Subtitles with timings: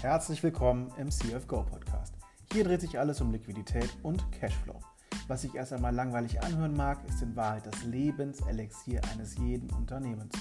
[0.00, 2.14] Herzlich willkommen im CFGO Podcast.
[2.52, 4.78] Hier dreht sich alles um Liquidität und Cashflow.
[5.26, 10.32] Was sich erst einmal langweilig anhören mag, ist in Wahrheit das Lebenselixier eines jeden Unternehmens.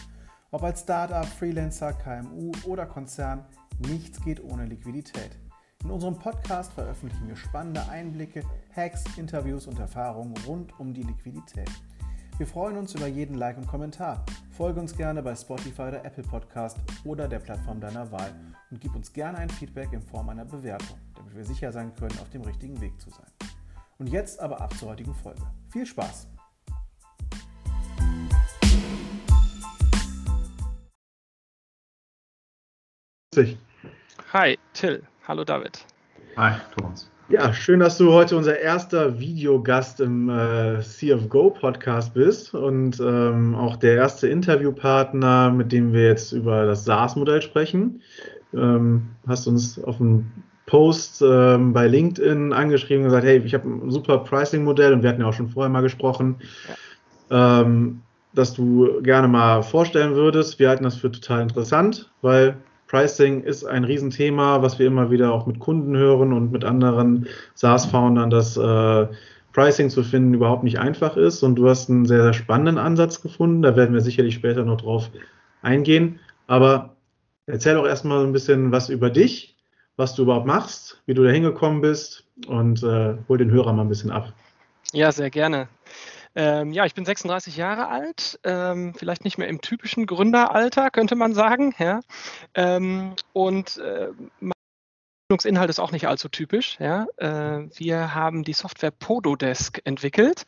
[0.51, 3.45] Ob als Startup, Freelancer, KMU oder Konzern,
[3.79, 5.31] nichts geht ohne Liquidität.
[5.83, 8.43] In unserem Podcast veröffentlichen wir spannende Einblicke,
[8.75, 11.71] Hacks, Interviews und Erfahrungen rund um die Liquidität.
[12.37, 14.23] Wir freuen uns über jeden Like und Kommentar.
[14.51, 18.31] Folge uns gerne bei Spotify oder Apple Podcast oder der Plattform deiner Wahl
[18.71, 22.17] und gib uns gerne ein Feedback in Form einer Bewertung, damit wir sicher sein können,
[22.19, 23.27] auf dem richtigen Weg zu sein.
[23.97, 25.41] Und jetzt aber ab zur heutigen Folge.
[25.71, 26.27] Viel Spaß!
[34.33, 35.03] Hi, Till.
[35.27, 35.85] Hallo, David.
[36.37, 37.09] Hi, Thomas.
[37.29, 43.53] Ja, schön, dass du heute unser erster Videogast im äh, CFGO Podcast bist und ähm,
[43.53, 48.01] auch der erste Interviewpartner, mit dem wir jetzt über das SaaS-Modell sprechen.
[48.53, 50.31] Ähm, hast uns auf dem
[50.65, 55.09] Post ähm, bei LinkedIn angeschrieben und gesagt, hey, ich habe ein super Pricing-Modell und wir
[55.09, 56.35] hatten ja auch schon vorher mal gesprochen,
[57.29, 57.61] ja.
[57.61, 58.01] ähm,
[58.33, 60.59] dass du gerne mal vorstellen würdest.
[60.59, 65.33] Wir halten das für total interessant, weil Pricing ist ein Riesenthema, was wir immer wieder
[65.33, 69.07] auch mit Kunden hören und mit anderen SaaS-Foundern, dass äh,
[69.53, 71.43] Pricing zu finden überhaupt nicht einfach ist.
[71.43, 73.61] Und du hast einen sehr, sehr spannenden Ansatz gefunden.
[73.61, 75.09] Da werden wir sicherlich später noch drauf
[75.61, 76.19] eingehen.
[76.45, 76.96] Aber
[77.47, 79.57] erzähl doch erstmal ein bisschen was über dich,
[79.95, 83.81] was du überhaupt machst, wie du da hingekommen bist und äh, hol den Hörer mal
[83.81, 84.33] ein bisschen ab.
[84.93, 85.67] Ja, sehr gerne.
[86.35, 91.15] Ähm, ja, ich bin 36 Jahre alt, ähm, vielleicht nicht mehr im typischen Gründeralter, könnte
[91.15, 91.73] man sagen.
[91.79, 92.01] Ja?
[92.53, 94.53] Ähm, und äh, mein
[95.43, 96.77] Inhalt ist auch nicht allzu typisch.
[96.79, 97.07] Ja?
[97.17, 100.45] Äh, wir haben die Software Pododesk entwickelt.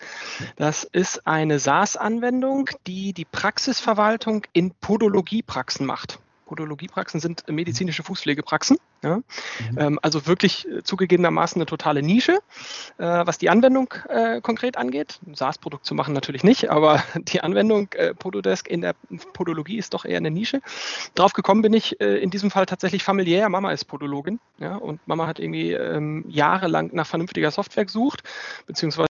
[0.57, 6.19] Das ist eine SaaS-Anwendung, die die Praxisverwaltung in Podologiepraxen macht.
[6.49, 8.77] Podologiepraxen sind medizinische Fußpflegepraxen.
[9.03, 9.17] Ja?
[9.17, 9.23] Mhm.
[9.77, 12.39] Ähm, also wirklich äh, zugegebenermaßen eine totale Nische,
[12.97, 15.19] äh, was die Anwendung äh, konkret angeht.
[15.27, 18.95] Ein SaaS-Produkt zu machen natürlich nicht, aber die Anwendung äh, Pododesk in der
[19.33, 20.61] Podologie ist doch eher eine Nische.
[21.13, 23.47] Drauf gekommen bin ich äh, in diesem Fall tatsächlich familiär.
[23.49, 24.75] Mama ist Podologin ja?
[24.75, 28.23] und Mama hat irgendwie ähm, jahrelang nach vernünftiger Software gesucht,
[28.65, 29.08] beziehungsweise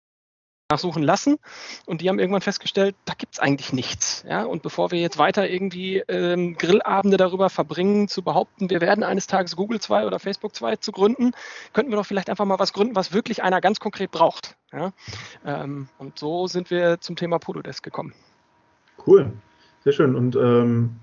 [0.71, 1.37] nachsuchen lassen
[1.85, 4.25] und die haben irgendwann festgestellt, da gibt es eigentlich nichts.
[4.27, 4.43] Ja?
[4.43, 9.27] Und bevor wir jetzt weiter irgendwie ähm, Grillabende darüber verbringen, zu behaupten, wir werden eines
[9.27, 11.33] Tages Google 2 oder Facebook 2 zu gründen,
[11.73, 14.55] könnten wir doch vielleicht einfach mal was gründen, was wirklich einer ganz konkret braucht.
[14.73, 14.91] Ja?
[15.45, 18.15] Ähm, und so sind wir zum Thema Pododesk gekommen.
[19.05, 19.33] Cool,
[19.83, 20.15] sehr schön.
[20.15, 20.95] Und ähm,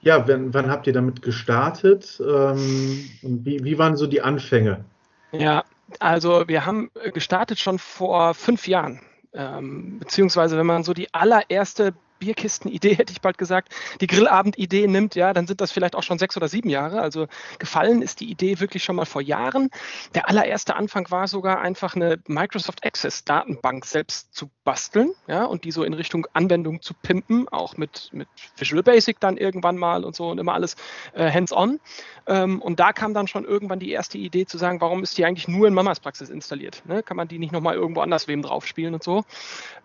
[0.00, 4.84] ja, wenn, wann habt ihr damit gestartet ähm, und wie, wie waren so die Anfänge?
[5.32, 5.64] Ja,
[5.98, 9.00] also wir haben gestartet schon vor fünf Jahren.
[9.34, 15.14] Ähm, beziehungsweise wenn man so die allererste Bierkisten-Idee, hätte ich bald gesagt, die Grillabend-Idee nimmt,
[15.14, 17.00] ja, dann sind das vielleicht auch schon sechs oder sieben Jahre.
[17.00, 17.26] Also
[17.58, 19.70] gefallen ist die Idee wirklich schon mal vor Jahren.
[20.14, 25.70] Der allererste Anfang war sogar einfach eine Microsoft Access-Datenbank selbst zu basteln, ja, und die
[25.70, 30.14] so in Richtung Anwendung zu pimpen, auch mit, mit Visual Basic dann irgendwann mal und
[30.14, 30.76] so und immer alles
[31.14, 31.80] äh, hands-on.
[32.26, 35.24] Ähm, und da kam dann schon irgendwann die erste Idee zu sagen, warum ist die
[35.24, 36.82] eigentlich nur in Mamas Praxis installiert?
[36.86, 37.02] Ne?
[37.02, 39.24] Kann man die nicht nochmal irgendwo anders wem draufspielen und so?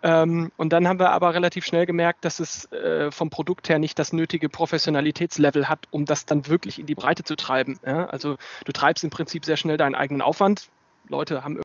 [0.01, 3.79] Ähm, und dann haben wir aber relativ schnell gemerkt, dass es äh, vom Produkt her
[3.79, 7.79] nicht das nötige Professionalitätslevel hat, um das dann wirklich in die Breite zu treiben.
[7.85, 8.05] Ja?
[8.05, 10.69] Also du treibst im Prinzip sehr schnell deinen eigenen Aufwand.
[11.09, 11.62] Leute haben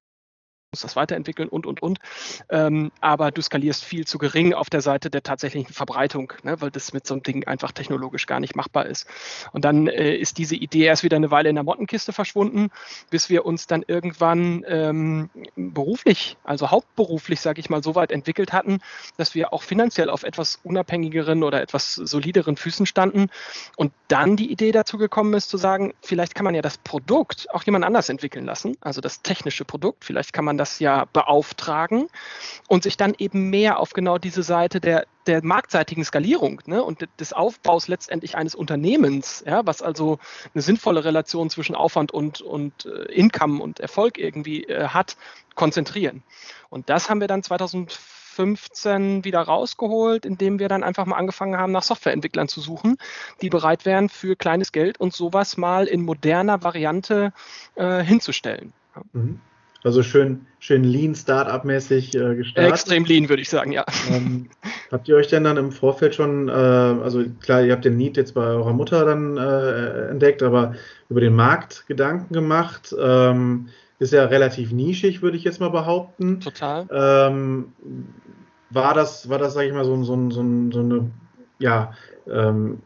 [0.78, 1.98] musst das weiterentwickeln und, und, und.
[2.50, 6.70] Ähm, aber du skalierst viel zu gering auf der Seite der tatsächlichen Verbreitung, ne, weil
[6.70, 9.06] das mit so einem Ding einfach technologisch gar nicht machbar ist.
[9.52, 12.68] Und dann äh, ist diese Idee erst wieder eine Weile in der Mottenkiste verschwunden,
[13.10, 18.52] bis wir uns dann irgendwann ähm, beruflich, also hauptberuflich, sage ich mal, so weit entwickelt
[18.52, 18.78] hatten,
[19.16, 23.30] dass wir auch finanziell auf etwas unabhängigeren oder etwas solideren Füßen standen.
[23.76, 27.48] Und dann die Idee dazu gekommen ist, zu sagen, vielleicht kann man ja das Produkt
[27.50, 30.04] auch jemand anders entwickeln lassen, also das technische Produkt.
[30.04, 32.08] Vielleicht kann man das ja beauftragen
[32.68, 37.08] und sich dann eben mehr auf genau diese Seite der, der marktseitigen Skalierung ne, und
[37.18, 40.18] des Aufbaus letztendlich eines Unternehmens, ja, was also
[40.54, 45.16] eine sinnvolle Relation zwischen Aufwand und, und äh, Income und Erfolg irgendwie äh, hat,
[45.54, 46.22] konzentrieren.
[46.70, 51.72] Und das haben wir dann 2015 wieder rausgeholt, indem wir dann einfach mal angefangen haben,
[51.72, 52.96] nach Softwareentwicklern zu suchen,
[53.42, 57.32] die bereit wären, für kleines Geld und sowas mal in moderner Variante
[57.74, 58.72] äh, hinzustellen.
[59.12, 59.40] Mhm.
[59.84, 62.72] Also schön, schön lean Startup-mäßig äh, gestartet.
[62.72, 63.84] Extrem lean, würde ich sagen, ja.
[64.10, 64.48] Ähm,
[64.90, 68.16] habt ihr euch denn dann im Vorfeld schon, äh, also klar, ihr habt den Need
[68.16, 70.74] jetzt bei eurer Mutter dann äh, entdeckt, aber
[71.08, 72.94] über den Markt Gedanken gemacht?
[72.98, 73.68] Ähm,
[74.00, 76.40] ist ja relativ nischig, würde ich jetzt mal behaupten.
[76.40, 76.86] Total.
[76.90, 77.72] Ähm,
[78.70, 81.10] war das, war das, sage ich mal, so, so, so, so eine,
[81.58, 81.92] ja,
[82.30, 82.78] ähm,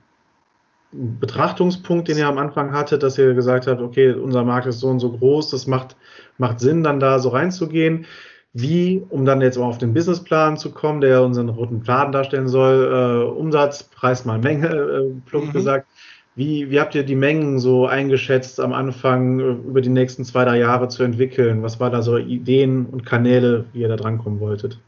[0.92, 4.88] Betrachtungspunkt, den ihr am Anfang hattet, dass ihr gesagt habt, okay, unser Markt ist so
[4.88, 5.96] und so groß, das macht,
[6.38, 8.06] macht Sinn, dann da so reinzugehen.
[8.54, 12.48] Wie, um dann jetzt mal auf den Businessplan zu kommen, der unseren roten Plan darstellen
[12.48, 15.52] soll, äh, Umsatz, Preis mal Menge, äh, plump mhm.
[15.52, 15.88] gesagt.
[16.34, 20.44] Wie, wie habt ihr die Mengen so eingeschätzt am Anfang äh, über die nächsten zwei,
[20.44, 21.62] drei Jahre zu entwickeln?
[21.62, 24.78] Was war da so Ideen und Kanäle, wie ihr da drankommen wolltet?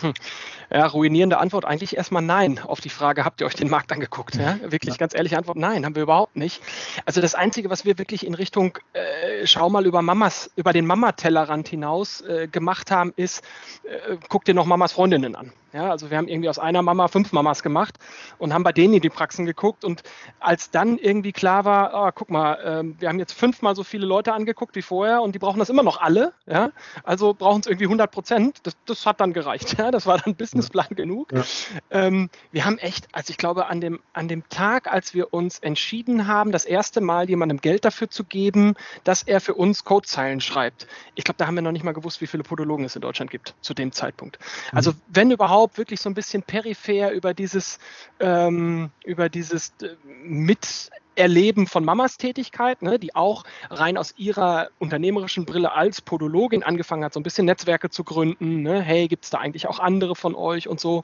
[0.00, 0.12] Hm.
[0.72, 4.36] Ja, ruinierende Antwort eigentlich erstmal nein auf die Frage, habt ihr euch den Markt angeguckt?
[4.36, 4.58] Ja?
[4.62, 4.98] Wirklich ja.
[4.98, 6.60] ganz ehrliche Antwort, nein, haben wir überhaupt nicht.
[7.04, 10.86] Also das Einzige, was wir wirklich in Richtung, äh, schau mal über Mamas, über den
[10.86, 13.44] Mama-Tellerrand hinaus äh, gemacht haben, ist,
[13.84, 15.52] äh, guck dir noch Mamas Freundinnen an.
[15.76, 17.98] Ja, also wir haben irgendwie aus einer Mama fünf Mamas gemacht
[18.38, 19.84] und haben bei denen in die Praxen geguckt.
[19.84, 20.02] Und
[20.40, 24.06] als dann irgendwie klar war, oh, guck mal, äh, wir haben jetzt fünfmal so viele
[24.06, 26.32] Leute angeguckt wie vorher und die brauchen das immer noch alle.
[26.46, 26.70] Ja?
[27.04, 28.60] Also brauchen es irgendwie 100 Prozent.
[28.62, 29.76] Das, das, hat dann gereicht.
[29.78, 29.90] Ja?
[29.90, 31.30] Das war dann Businessplan genug.
[31.32, 31.44] Ja.
[31.90, 35.58] Ähm, wir haben echt, also ich glaube, an dem, an dem Tag, als wir uns
[35.58, 40.40] entschieden haben, das erste Mal jemandem Geld dafür zu geben, dass er für uns Codezeilen
[40.40, 40.86] schreibt.
[41.16, 43.30] Ich glaube, da haben wir noch nicht mal gewusst, wie viele Podologen es in Deutschland
[43.30, 44.38] gibt zu dem Zeitpunkt.
[44.72, 44.96] Also mhm.
[45.08, 47.78] wenn überhaupt überhaupt wirklich so ein bisschen peripher über dieses,
[48.20, 54.68] ähm, über dieses äh, mit Erleben von Mamas Tätigkeit, ne, die auch rein aus ihrer
[54.78, 58.62] unternehmerischen Brille als Podologin angefangen hat, so ein bisschen Netzwerke zu gründen.
[58.62, 61.02] Ne, hey, gibt es da eigentlich auch andere von euch und so.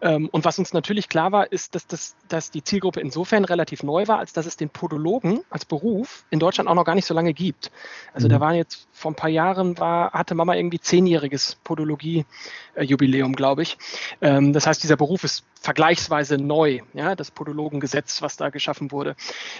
[0.00, 3.82] Ähm, und was uns natürlich klar war, ist, dass, das, dass die Zielgruppe insofern relativ
[3.82, 7.06] neu war, als dass es den Podologen als Beruf in Deutschland auch noch gar nicht
[7.06, 7.70] so lange gibt.
[8.12, 8.32] Also mhm.
[8.32, 13.78] da waren jetzt vor ein paar Jahren, war, hatte Mama irgendwie zehnjähriges Podologie-Jubiläum, glaube ich.
[14.20, 19.14] Ähm, das heißt, dieser Beruf ist vergleichsweise neu, ja, das Podologengesetz, was da geschaffen wurde.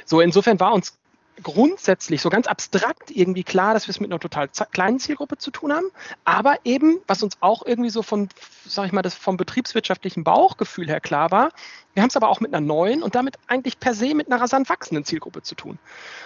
[0.04, 0.98] So, insofern war uns
[1.42, 5.50] grundsätzlich so ganz abstrakt irgendwie klar, dass wir es mit einer total kleinen Zielgruppe zu
[5.50, 5.86] tun haben,
[6.24, 8.28] aber eben, was uns auch irgendwie so von,
[8.66, 11.50] sag ich mal, das vom betriebswirtschaftlichen Bauchgefühl her klar war,
[11.94, 14.40] wir haben es aber auch mit einer neuen und damit eigentlich per se mit einer
[14.40, 15.78] rasant wachsenden Zielgruppe zu tun.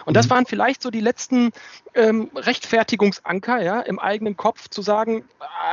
[0.04, 0.30] Und das mhm.
[0.30, 1.50] waren vielleicht so die letzten
[1.94, 5.24] ähm, Rechtfertigungsanker ja, im eigenen Kopf zu sagen,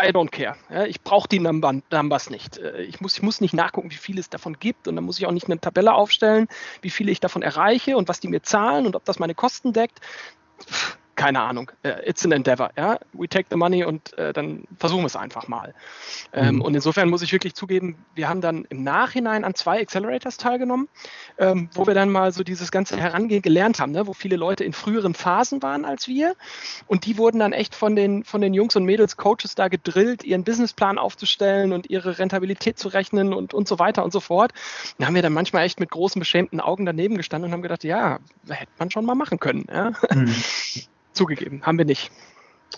[0.04, 0.56] I don't care.
[0.70, 2.58] Ja, ich brauche die Numbers nicht.
[2.58, 5.20] Äh, ich muss, ich muss nicht nachgucken, wie viel es davon gibt und dann muss
[5.20, 6.48] ich auch nicht eine Tabelle aufstellen,
[6.82, 9.74] wie viele ich davon erreiche und was die mir zahlen und ob das meine Kosten
[9.74, 10.00] deckt
[11.16, 15.02] keine Ahnung, äh, it's an endeavor, ja, we take the money und äh, dann versuchen
[15.02, 15.74] wir es einfach mal.
[16.34, 16.62] Ähm, mhm.
[16.62, 20.90] Und insofern muss ich wirklich zugeben, wir haben dann im Nachhinein an zwei Accelerators teilgenommen,
[21.38, 24.64] ähm, wo wir dann mal so dieses ganze Herangehen gelernt haben, ne, wo viele Leute
[24.64, 26.36] in früheren Phasen waren als wir
[26.88, 30.24] und die wurden dann echt von den, von den Jungs und Mädels, Coaches da gedrillt,
[30.24, 34.52] ihren Businessplan aufzustellen und ihre Rentabilität zu rechnen und, und so weiter und so fort.
[34.98, 37.84] Da haben wir dann manchmal echt mit großen beschämten Augen daneben gestanden und haben gedacht,
[37.84, 39.66] ja, hätte man schon mal machen können.
[39.72, 39.92] Ja?
[40.12, 40.34] Mhm.
[41.14, 42.12] Zugegeben, haben wir nicht.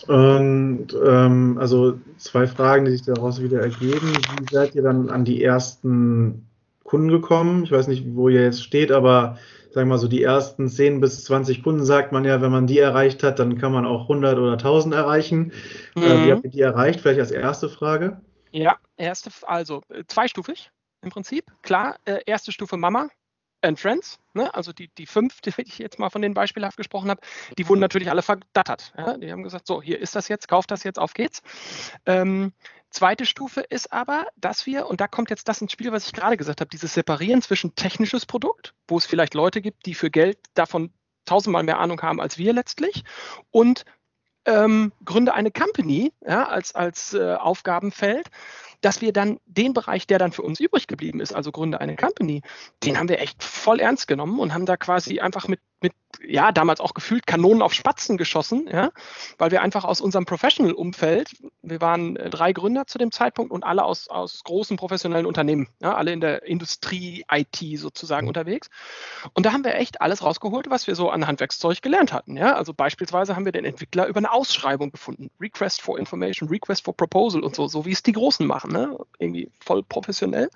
[0.08, 4.14] Und ähm, also zwei Fragen, die sich daraus wieder ergeben.
[4.40, 6.48] Wie seid ihr dann an die ersten
[6.84, 7.64] Kunden gekommen?
[7.64, 9.38] Ich weiß nicht, wo ihr jetzt steht, aber
[9.72, 12.68] sagen wir mal so, die ersten 10 bis 20 Kunden sagt man ja, wenn man
[12.68, 15.52] die erreicht hat, dann kann man auch 100 oder 1000 erreichen.
[15.96, 16.04] Mhm.
[16.04, 17.02] Äh, wie habt ihr die erreicht?
[17.02, 18.22] Vielleicht als erste Frage.
[18.52, 20.72] Ja, erste, also äh, zweistufig
[21.02, 21.46] im Prinzip.
[21.62, 23.10] Klar, äh, erste Stufe Mama,
[23.66, 24.54] and Friends, ne?
[24.54, 27.22] also die, die fünf, die ich jetzt mal von den beispielhaft gesprochen habe,
[27.58, 28.94] die wurden natürlich alle verdattert.
[28.98, 29.18] Ja?
[29.18, 31.42] Die haben gesagt, so, hier ist das jetzt, kauft das jetzt, auf geht's.
[32.06, 32.54] Ähm,
[32.90, 36.14] zweite Stufe ist aber, dass wir, und da kommt jetzt das ins Spiel, was ich
[36.14, 40.10] gerade gesagt habe, dieses Separieren zwischen technisches Produkt, wo es vielleicht Leute gibt, die für
[40.10, 40.92] Geld davon
[41.26, 43.04] tausendmal mehr Ahnung haben als wir letztlich,
[43.52, 43.84] und
[44.46, 48.28] ähm, gründe eine Company ja, als, als äh, Aufgabenfeld
[48.86, 51.96] dass wir dann den Bereich, der dann für uns übrig geblieben ist, also Gründe eine
[51.96, 52.44] Company,
[52.84, 55.94] den haben wir echt voll ernst genommen und haben da quasi einfach mit mit,
[56.26, 58.92] ja, damals auch gefühlt Kanonen auf Spatzen geschossen, ja,
[59.38, 63.64] weil wir einfach aus unserem Professional-Umfeld, wir waren äh, drei Gründer zu dem Zeitpunkt und
[63.64, 68.70] alle aus, aus großen professionellen Unternehmen, ja, alle in der Industrie-IT sozusagen unterwegs.
[69.34, 72.56] Und da haben wir echt alles rausgeholt, was wir so an Handwerkszeug gelernt hatten, ja.
[72.56, 76.96] Also beispielsweise haben wir den Entwickler über eine Ausschreibung gefunden, Request for Information, Request for
[76.96, 80.50] Proposal und so, so wie es die Großen machen, ne, irgendwie voll professionell.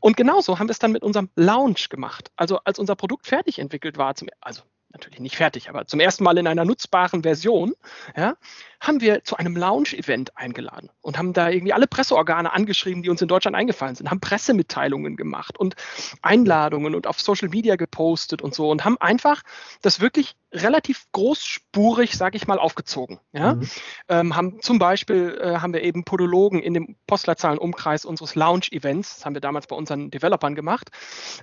[0.00, 2.30] Und genauso haben wir es dann mit unserem Launch gemacht.
[2.36, 6.24] Also als unser Produkt fertig entwickelt war, zum, also natürlich nicht fertig, aber zum ersten
[6.24, 7.74] Mal in einer nutzbaren Version,
[8.16, 8.36] ja,
[8.80, 13.20] haben wir zu einem Lounge-Event eingeladen und haben da irgendwie alle Presseorgane angeschrieben, die uns
[13.20, 15.74] in Deutschland eingefallen sind, haben Pressemitteilungen gemacht und
[16.22, 19.42] Einladungen und auf Social Media gepostet und so und haben einfach
[19.82, 23.20] das wirklich relativ großspurig, sage ich mal, aufgezogen.
[23.32, 23.54] Ja?
[23.54, 23.68] Mhm.
[24.08, 29.26] Ähm, haben zum Beispiel äh, haben wir eben Podologen in dem Postleitzahlenumkreis unseres Lounge-Events, das
[29.26, 30.90] haben wir damals bei unseren Developern gemacht.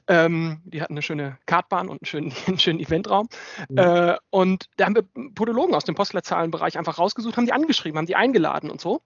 [0.07, 3.27] Ähm, die hatten eine schöne Kartbahn und einen schönen, einen schönen Eventraum.
[3.69, 3.77] Mhm.
[3.77, 8.05] Äh, und da haben wir Podologen aus dem Postleitzahlenbereich einfach rausgesucht, haben die angeschrieben, haben
[8.05, 9.01] die eingeladen und so.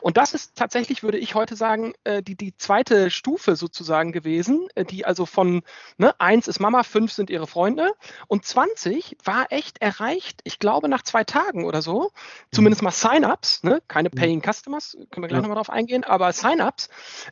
[0.00, 4.68] Und das ist tatsächlich, würde ich heute sagen, äh, die, die zweite Stufe sozusagen gewesen,
[4.74, 5.62] äh, die also von
[5.98, 7.92] ne, 1 ist Mama, 5 sind ihre Freunde
[8.26, 12.10] und 20 war echt erreicht, ich glaube nach zwei Tagen oder so,
[12.50, 14.18] zumindest mal Sign-ups, ne, keine mhm.
[14.18, 15.42] Paying Customers, können wir gleich ja.
[15.42, 16.88] nochmal drauf eingehen, aber Sign-ups,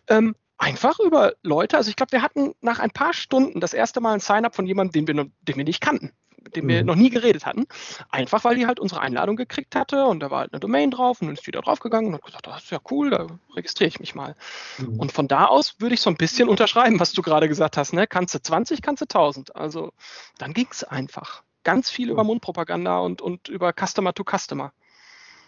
[0.09, 1.77] ähm, einfach über Leute.
[1.77, 4.67] Also ich glaube, wir hatten nach ein paar Stunden das erste Mal ein Sign-up von
[4.67, 6.13] jemandem, den wir, den wir nicht kannten
[6.43, 6.87] mit dem wir mhm.
[6.87, 7.67] noch nie geredet hatten.
[8.11, 11.21] Einfach weil die halt unsere Einladung gekriegt hatte und da war halt eine Domain drauf
[11.21, 13.89] und dann ist die da draufgegangen und hat gesagt, das ist ja cool, da registriere
[13.89, 14.35] ich mich mal.
[14.79, 14.99] Mhm.
[14.99, 17.93] Und von da aus würde ich so ein bisschen unterschreiben, was du gerade gesagt hast.
[17.93, 18.07] Ne?
[18.07, 19.57] Kannst du 20, kannst du 1000.
[19.57, 19.93] Also
[20.39, 21.43] dann ging es einfach.
[21.63, 24.73] Ganz viel über Mundpropaganda und, und über Customer to Customer.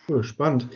[0.09, 0.69] Cool, spannend.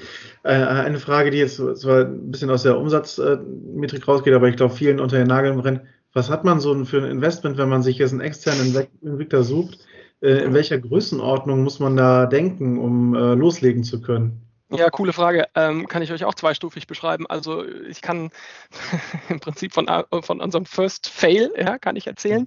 [0.45, 4.75] Äh, eine Frage, die jetzt zwar ein bisschen aus der Umsatzmetrik rausgeht, aber ich glaube,
[4.75, 5.83] vielen unter den Nageln brennt.
[6.13, 9.79] Was hat man so für ein Investment, wenn man sich jetzt einen externen Entwickler sucht?
[10.27, 14.46] Äh, in welcher Größenordnung muss man da denken, um äh, loslegen zu können?
[14.71, 15.47] Ja, coole Frage.
[15.55, 17.27] Ähm, kann ich euch auch zweistufig beschreiben.
[17.29, 18.31] Also ich kann
[19.29, 22.47] im Prinzip von, äh, von unserem First Fail, ja, kann ich erzählen.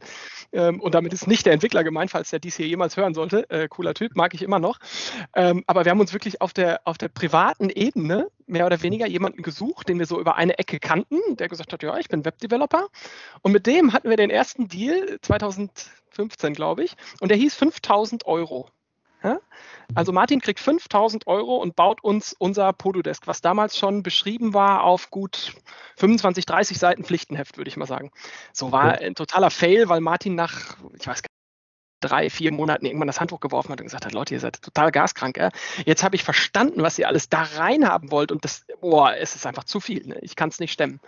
[0.51, 3.49] Ähm, und damit ist nicht der Entwickler gemeint, falls der dies hier jemals hören sollte.
[3.49, 4.79] Äh, cooler Typ, mag ich immer noch.
[5.33, 9.07] Ähm, aber wir haben uns wirklich auf der, auf der privaten Ebene mehr oder weniger
[9.07, 12.25] jemanden gesucht, den wir so über eine Ecke kannten, der gesagt hat, ja, ich bin
[12.25, 12.87] Webdeveloper.
[13.43, 16.95] Und mit dem hatten wir den ersten Deal 2015, glaube ich.
[17.21, 18.69] Und der hieß 5000 Euro.
[19.95, 24.83] Also Martin kriegt 5000 Euro und baut uns unser Pododesk, was damals schon beschrieben war
[24.83, 25.53] auf gut
[25.97, 28.11] 25, 30 Seiten Pflichtenheft, würde ich mal sagen.
[28.53, 31.28] So war ein totaler Fail, weil Martin nach, ich weiß gar nicht,
[31.99, 34.91] drei, vier Monaten irgendwann das Handtuch geworfen hat und gesagt hat, Leute, ihr seid total
[34.91, 35.37] gaskrank.
[35.37, 35.49] Ja?
[35.85, 39.35] Jetzt habe ich verstanden, was ihr alles da rein haben wollt und das, boah, es
[39.35, 40.05] ist einfach zu viel.
[40.05, 40.19] Ne?
[40.21, 40.99] Ich kann es nicht stemmen.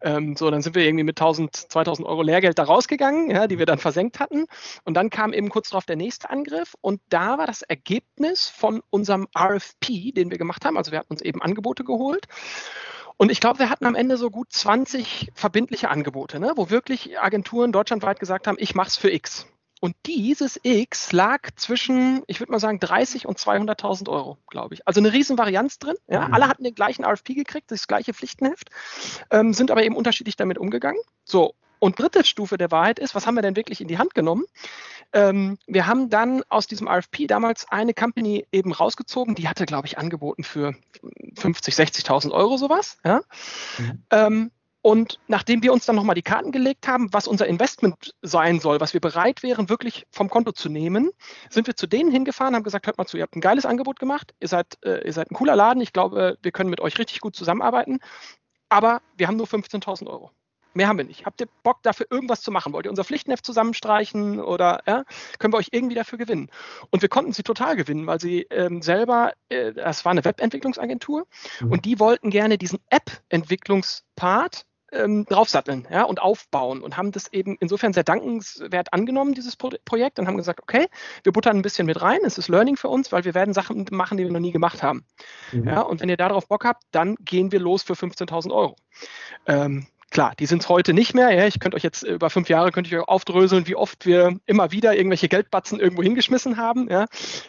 [0.00, 3.58] Ähm, so, dann sind wir irgendwie mit 1000, 2000 Euro Lehrgeld da rausgegangen, ja, die
[3.58, 4.46] wir dann versenkt hatten.
[4.84, 8.82] Und dann kam eben kurz darauf der nächste Angriff und da war das Ergebnis von
[8.90, 10.76] unserem RFP, den wir gemacht haben.
[10.76, 12.26] Also wir hatten uns eben Angebote geholt.
[13.18, 17.18] Und ich glaube, wir hatten am Ende so gut 20 verbindliche Angebote, ne, wo wirklich
[17.18, 19.46] Agenturen deutschlandweit gesagt haben, ich mache es für X.
[19.80, 24.86] Und dieses X lag zwischen, ich würde mal sagen, 30 und 200.000 Euro, glaube ich.
[24.86, 25.96] Also eine riesen Varianz drin.
[26.08, 26.28] Ja?
[26.28, 26.34] Mhm.
[26.34, 28.70] Alle hatten den gleichen RFP gekriegt, das gleiche Pflichtenheft,
[29.30, 31.00] ähm, sind aber eben unterschiedlich damit umgegangen.
[31.24, 34.14] So, und dritte Stufe der Wahrheit ist, was haben wir denn wirklich in die Hand
[34.14, 34.44] genommen?
[35.12, 39.86] Ähm, wir haben dann aus diesem RFP damals eine Company eben rausgezogen, die hatte, glaube
[39.86, 40.74] ich, angeboten für
[41.36, 42.98] 50, 60.000 Euro sowas.
[43.04, 43.22] Ja?
[43.78, 44.02] Mhm.
[44.10, 44.50] Ähm,
[44.82, 48.80] und nachdem wir uns dann nochmal die Karten gelegt haben, was unser Investment sein soll,
[48.80, 51.10] was wir bereit wären, wirklich vom Konto zu nehmen,
[51.50, 53.98] sind wir zu denen hingefahren, haben gesagt, hört mal zu, ihr habt ein geiles Angebot
[53.98, 56.98] gemacht, ihr seid, äh, ihr seid ein cooler Laden, ich glaube, wir können mit euch
[56.98, 57.98] richtig gut zusammenarbeiten,
[58.68, 60.30] aber wir haben nur 15.000 Euro.
[60.74, 61.26] Mehr haben wir nicht.
[61.26, 62.72] Habt ihr Bock dafür irgendwas zu machen?
[62.72, 65.04] Wollt ihr unser Pflichtenheft zusammenstreichen oder ja,
[65.38, 66.50] können wir euch irgendwie dafür gewinnen?
[66.90, 71.26] Und wir konnten sie total gewinnen, weil sie ähm, selber, äh, das war eine Webentwicklungsagentur
[71.60, 71.72] mhm.
[71.72, 77.56] und die wollten gerne diesen App-Entwicklungspart ähm, draufsatteln ja, und aufbauen und haben das eben
[77.60, 80.86] insofern sehr dankenswert angenommen, dieses Pro Projekt, und haben gesagt, okay,
[81.24, 83.86] wir buttern ein bisschen mit rein, es ist Learning für uns, weil wir werden Sachen
[83.90, 85.04] machen, die wir noch nie gemacht haben.
[85.52, 85.68] Mhm.
[85.68, 88.76] Ja, und wenn ihr darauf Bock habt, dann gehen wir los für 15.000 Euro.
[89.46, 91.30] Ähm, Klar, die sind es heute nicht mehr.
[91.32, 91.46] Ja.
[91.46, 94.72] Ich könnte euch jetzt über fünf Jahre könnte ich euch aufdröseln, wie oft wir immer
[94.72, 96.88] wieder irgendwelche Geldbatzen irgendwo hingeschmissen haben.
[96.90, 97.06] Ja.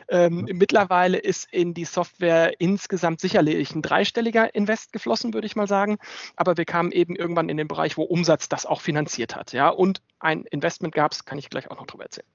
[0.09, 0.53] Ähm, ja.
[0.53, 5.99] Mittlerweile ist in die Software insgesamt sicherlich ein dreistelliger Invest geflossen, würde ich mal sagen.
[6.35, 9.53] Aber wir kamen eben irgendwann in den Bereich, wo Umsatz das auch finanziert hat.
[9.53, 9.69] Ja.
[9.69, 12.27] Und ein Investment gab es, kann ich gleich auch noch drüber erzählen.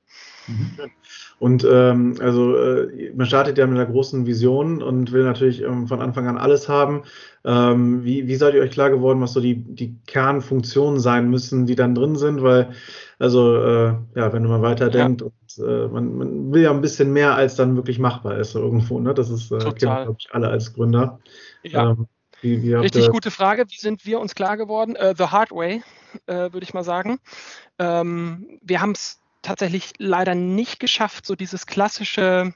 [0.47, 0.90] Mhm.
[1.38, 5.87] Und ähm, also äh, man startet ja mit einer großen Vision und will natürlich ähm,
[5.88, 7.02] von Anfang an alles haben.
[7.45, 11.66] Ähm, wie, wie seid ihr euch klar geworden, was so die, die Kernfunktionen sein müssen,
[11.66, 12.40] die dann drin sind?
[12.40, 12.71] Weil,
[13.18, 15.26] also äh, ja, wenn du mal weiterdenkt ja.
[15.26, 18.61] und äh, man, man, will ja ein bisschen mehr, als dann wirklich machbar ist so
[18.61, 19.00] irgendwo.
[19.00, 19.12] Ne?
[19.12, 21.18] Das ist, äh, kennen glaube ich, alle als Gründer.
[21.64, 21.90] Ja.
[21.90, 22.06] Ähm,
[22.42, 23.64] wie, wie Richtig gute Frage.
[23.68, 24.97] Wie sind wir uns klar geworden?
[24.97, 25.83] Uh, the hard way,
[26.30, 27.18] uh, würde ich mal sagen.
[27.80, 32.54] Ähm, wir haben es tatsächlich leider nicht geschafft, so dieses klassische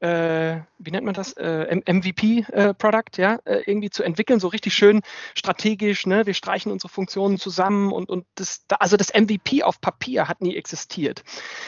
[0.00, 4.74] äh, wie nennt man das, äh, MVP-Product, äh, ja, äh, irgendwie zu entwickeln, so richtig
[4.74, 5.00] schön
[5.34, 6.26] strategisch, ne?
[6.26, 10.56] wir streichen unsere Funktionen zusammen und, und das, also das MVP auf Papier hat nie
[10.56, 11.24] existiert.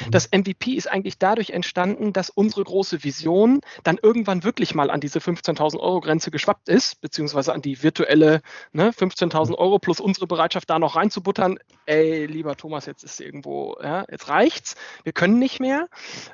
[0.06, 0.10] Mhm.
[0.12, 5.00] Das MVP ist eigentlich dadurch entstanden, dass unsere große Vision dann irgendwann wirklich mal an
[5.00, 10.26] diese 15.000 Euro Grenze geschwappt ist, beziehungsweise an die virtuelle ne, 15.000 Euro plus unsere
[10.26, 11.58] Bereitschaft da noch reinzubuttern.
[11.86, 15.88] Ey, lieber Thomas, jetzt ist irgendwo, ja, jetzt reicht's, wir können nicht mehr.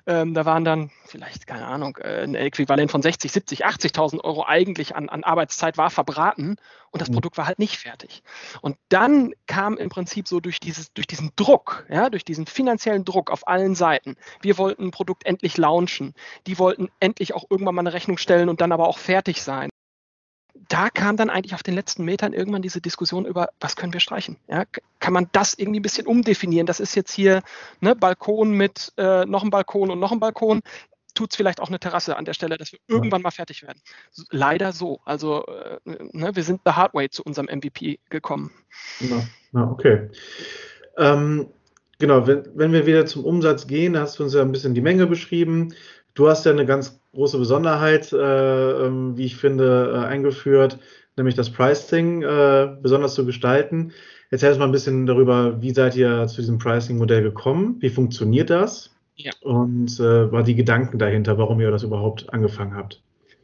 [0.06, 4.22] Ähm, da waren dann vielleicht, keine Ahnung, Ahnung, äh, ein Äquivalent von 60, 70, 80.000
[4.22, 6.56] Euro eigentlich an, an Arbeitszeit war verbraten
[6.90, 7.14] und das mhm.
[7.14, 8.22] Produkt war halt nicht fertig.
[8.60, 13.04] Und dann kam im Prinzip so durch, dieses, durch diesen Druck, ja, durch diesen finanziellen
[13.04, 14.16] Druck auf allen Seiten.
[14.40, 16.14] Wir wollten ein Produkt endlich launchen.
[16.46, 19.70] Die wollten endlich auch irgendwann mal eine Rechnung stellen und dann aber auch fertig sein
[20.68, 24.00] da kam dann eigentlich auf den letzten Metern irgendwann diese Diskussion über, was können wir
[24.00, 24.36] streichen?
[24.48, 24.64] Ja,
[24.98, 26.66] kann man das irgendwie ein bisschen umdefinieren?
[26.66, 27.42] Das ist jetzt hier
[27.80, 30.60] ne, Balkon mit äh, noch einem Balkon und noch einem Balkon.
[31.16, 33.80] Tut es vielleicht auch eine Terrasse an der Stelle, dass wir irgendwann mal fertig werden?
[34.30, 35.00] Leider so.
[35.06, 38.50] Also äh, ne, wir sind the hard way zu unserem MVP gekommen.
[39.00, 40.10] Na, na okay.
[40.98, 41.48] Ähm,
[41.98, 44.82] genau, wenn, wenn wir wieder zum Umsatz gehen, hast du uns ja ein bisschen die
[44.82, 45.74] Menge beschrieben.
[46.12, 50.78] Du hast ja eine ganz große Besonderheit, äh, ähm, wie ich finde, äh, eingeführt,
[51.16, 53.92] nämlich das Pricing äh, besonders zu gestalten.
[54.30, 57.76] Erzähl uns mal ein bisschen darüber, wie seid ihr zu diesem Pricing-Modell gekommen?
[57.80, 58.95] Wie funktioniert das?
[59.16, 59.32] Ja.
[59.40, 63.02] Und äh, war die Gedanken dahinter, warum ihr das überhaupt angefangen habt?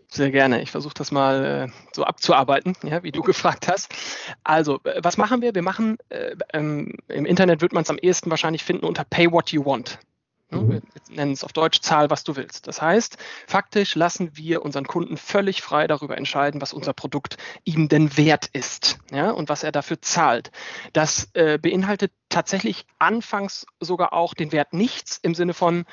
[0.08, 0.60] Sehr gerne.
[0.60, 3.90] Ich versuche das mal äh, so abzuarbeiten, ja, wie du gefragt hast.
[4.44, 5.54] Also, äh, was machen wir?
[5.54, 9.32] Wir machen, äh, ähm, im Internet wird man es am ehesten wahrscheinlich finden unter Pay
[9.32, 9.98] What You Want.
[10.52, 10.58] Ne?
[10.60, 10.70] Mhm.
[10.70, 10.82] Wir
[11.16, 12.68] nennen es auf Deutsch Zahl, was du willst.
[12.68, 17.88] Das heißt, faktisch lassen wir unseren Kunden völlig frei darüber entscheiden, was unser Produkt ihm
[17.88, 20.50] denn wert ist ja, und was er dafür zahlt.
[20.92, 25.84] Das äh, beinhaltet tatsächlich anfangs sogar auch den Wert nichts im Sinne von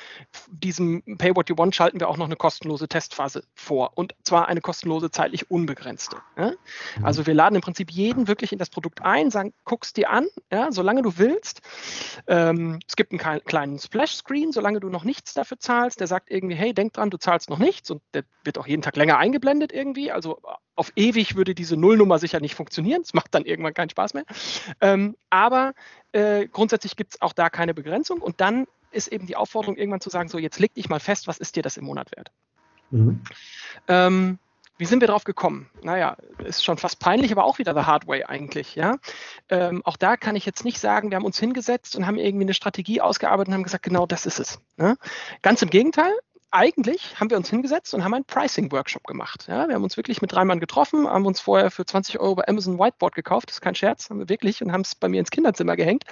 [0.48, 4.48] diesem Pay What You Want schalten wir auch noch eine kostenlose Testphase vor und zwar
[4.48, 6.16] eine kostenlose zeitlich unbegrenzte.
[6.36, 6.52] Ja?
[6.96, 7.04] Mhm.
[7.04, 10.26] Also wir laden im Prinzip jeden wirklich in das Produkt ein, sagen, guck's dir an,
[10.50, 11.60] ja, solange du willst.
[12.26, 16.00] Ähm, es gibt einen kleinen Splash Screen, solange du noch nichts dafür zahlst.
[16.00, 18.82] Der sagt irgendwie, hey, denk dran, du zahlst noch nichts und der wird auch jeden
[18.82, 20.10] Tag länger eingeblendet irgendwie.
[20.10, 20.40] Also
[20.80, 23.02] auf ewig würde diese Nullnummer sicher nicht funktionieren.
[23.02, 24.24] Es macht dann irgendwann keinen Spaß mehr.
[24.80, 25.74] Ähm, aber
[26.12, 28.22] äh, grundsätzlich gibt es auch da keine Begrenzung.
[28.22, 31.28] Und dann ist eben die Aufforderung, irgendwann zu sagen: So, jetzt leg dich mal fest,
[31.28, 32.32] was ist dir das im Monat wert?
[32.90, 33.20] Mhm.
[33.88, 34.38] Ähm,
[34.78, 35.68] wie sind wir drauf gekommen?
[35.82, 38.74] Naja, ist schon fast peinlich, aber auch wieder the hard way eigentlich.
[38.74, 38.96] Ja?
[39.50, 42.46] Ähm, auch da kann ich jetzt nicht sagen, wir haben uns hingesetzt und haben irgendwie
[42.46, 44.58] eine Strategie ausgearbeitet und haben gesagt, genau das ist es.
[44.78, 44.96] Ne?
[45.42, 46.14] Ganz im Gegenteil,
[46.50, 49.46] eigentlich haben wir uns hingesetzt und haben einen Pricing-Workshop gemacht.
[49.48, 52.36] Ja, wir haben uns wirklich mit drei Mann getroffen, haben uns vorher für 20 Euro
[52.36, 55.08] bei Amazon Whiteboard gekauft, das ist kein Scherz, haben wir wirklich und haben es bei
[55.08, 56.04] mir ins Kinderzimmer gehängt.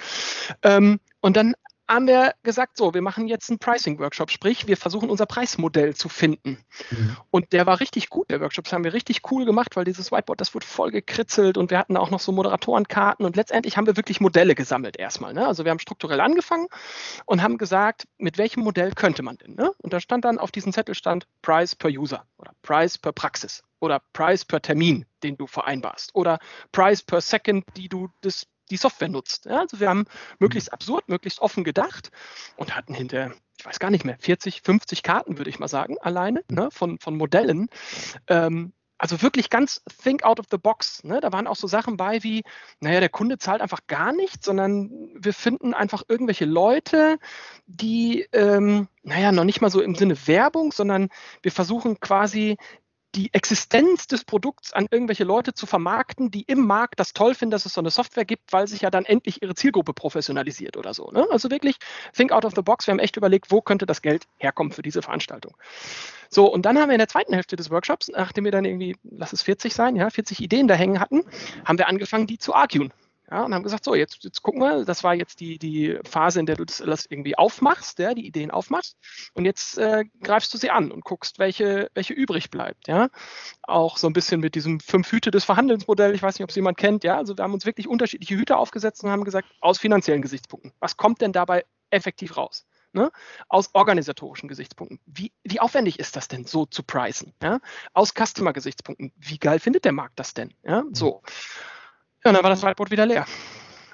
[0.63, 1.55] Ähm, und dann
[1.89, 6.07] haben wir gesagt, so, wir machen jetzt einen Pricing-Workshop, sprich, wir versuchen unser Preismodell zu
[6.07, 6.63] finden.
[6.91, 7.17] Mhm.
[7.31, 8.65] Und der war richtig gut, der Workshop.
[8.65, 11.79] Das haben wir richtig cool gemacht, weil dieses Whiteboard, das wurde voll gekritzelt und wir
[11.79, 15.33] hatten auch noch so Moderatorenkarten und letztendlich haben wir wirklich Modelle gesammelt erstmal.
[15.33, 15.47] Ne?
[15.47, 16.67] Also wir haben strukturell angefangen
[17.25, 19.55] und haben gesagt, mit welchem Modell könnte man denn?
[19.55, 19.71] Ne?
[19.79, 23.63] Und da stand dann auf diesem Zettel stand Price per User oder Price per Praxis
[23.79, 26.37] oder Price per Termin, den du vereinbarst oder
[26.71, 29.45] Price per Second, die du das die Software nutzt.
[29.45, 30.05] Ja, also wir haben
[30.39, 32.11] möglichst absurd, möglichst offen gedacht
[32.55, 35.97] und hatten hinter, ich weiß gar nicht mehr, 40, 50 Karten, würde ich mal sagen,
[35.99, 37.69] alleine ne, von, von Modellen.
[38.27, 41.03] Ähm, also wirklich ganz think out of the box.
[41.05, 41.21] Ne?
[41.21, 42.43] Da waren auch so Sachen bei wie,
[42.81, 47.17] naja, der Kunde zahlt einfach gar nichts, sondern wir finden einfach irgendwelche Leute,
[47.65, 51.07] die, ähm, naja, noch nicht mal so im Sinne Werbung, sondern
[51.41, 52.57] wir versuchen quasi
[53.15, 57.51] die Existenz des Produkts an irgendwelche Leute zu vermarkten, die im Markt das toll finden,
[57.51, 60.93] dass es so eine Software gibt, weil sich ja dann endlich ihre Zielgruppe professionalisiert oder
[60.93, 61.09] so.
[61.11, 61.25] Ne?
[61.31, 61.77] Also wirklich
[62.15, 62.87] think out of the box.
[62.87, 65.55] Wir haben echt überlegt, wo könnte das Geld herkommen für diese Veranstaltung.
[66.29, 68.95] So, und dann haben wir in der zweiten Hälfte des Workshops, nachdem wir dann irgendwie,
[69.03, 71.23] lass es 40 sein, ja, 40 Ideen da hängen hatten,
[71.65, 72.93] haben wir angefangen, die zu arguen.
[73.31, 76.39] Ja, und haben gesagt, so, jetzt, jetzt gucken wir, das war jetzt die, die Phase,
[76.39, 78.97] in der du das alles irgendwie aufmachst, ja, die Ideen aufmachst.
[79.33, 82.87] Und jetzt äh, greifst du sie an und guckst, welche, welche übrig bleibt.
[82.87, 83.09] Ja.
[83.61, 86.55] Auch so ein bisschen mit diesem fünf Hüte des Verhandelsmodell, ich weiß nicht, ob es
[86.55, 87.17] jemand kennt, ja.
[87.17, 90.97] Also wir haben uns wirklich unterschiedliche Hüte aufgesetzt und haben gesagt, aus finanziellen Gesichtspunkten, was
[90.97, 92.65] kommt denn dabei effektiv raus?
[92.91, 93.11] Ne?
[93.47, 94.99] Aus organisatorischen Gesichtspunkten.
[95.05, 97.33] Wie, wie aufwendig ist das denn, so zu pricen?
[97.43, 97.59] Ja?
[97.93, 99.13] Aus Customer-Gesichtspunkten.
[99.15, 100.55] Wie geil findet der Markt das denn?
[100.63, 100.83] Ja?
[100.91, 101.21] So.
[102.23, 103.25] Ja, und dann war das Whiteboard wieder leer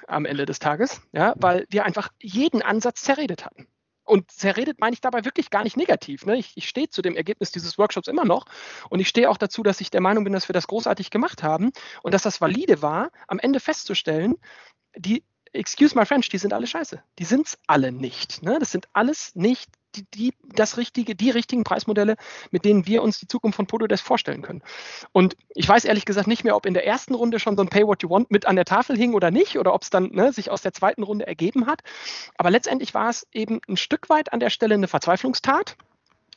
[0.08, 3.66] am Ende des Tages, ja, weil wir einfach jeden Ansatz zerredet hatten.
[4.04, 6.26] Und zerredet meine ich dabei wirklich gar nicht negativ.
[6.26, 6.36] Ne?
[6.36, 8.44] Ich, ich stehe zu dem Ergebnis dieses Workshops immer noch
[8.88, 11.42] und ich stehe auch dazu, dass ich der Meinung bin, dass wir das großartig gemacht
[11.42, 14.36] haben und dass das valide war, am Ende festzustellen,
[14.96, 17.02] die, excuse my French, die sind alle scheiße.
[17.18, 18.42] Die sind es alle nicht.
[18.42, 18.58] Ne?
[18.60, 22.16] Das sind alles nicht die, die, das richtige, die richtigen Preismodelle,
[22.50, 24.62] mit denen wir uns die Zukunft von Pododesk vorstellen können.
[25.12, 27.68] Und ich weiß ehrlich gesagt nicht mehr, ob in der ersten Runde schon so ein
[27.68, 30.10] Pay What You Want mit an der Tafel hing oder nicht, oder ob es dann
[30.12, 31.82] ne, sich aus der zweiten Runde ergeben hat.
[32.36, 35.76] Aber letztendlich war es eben ein Stück weit an der Stelle eine Verzweiflungstat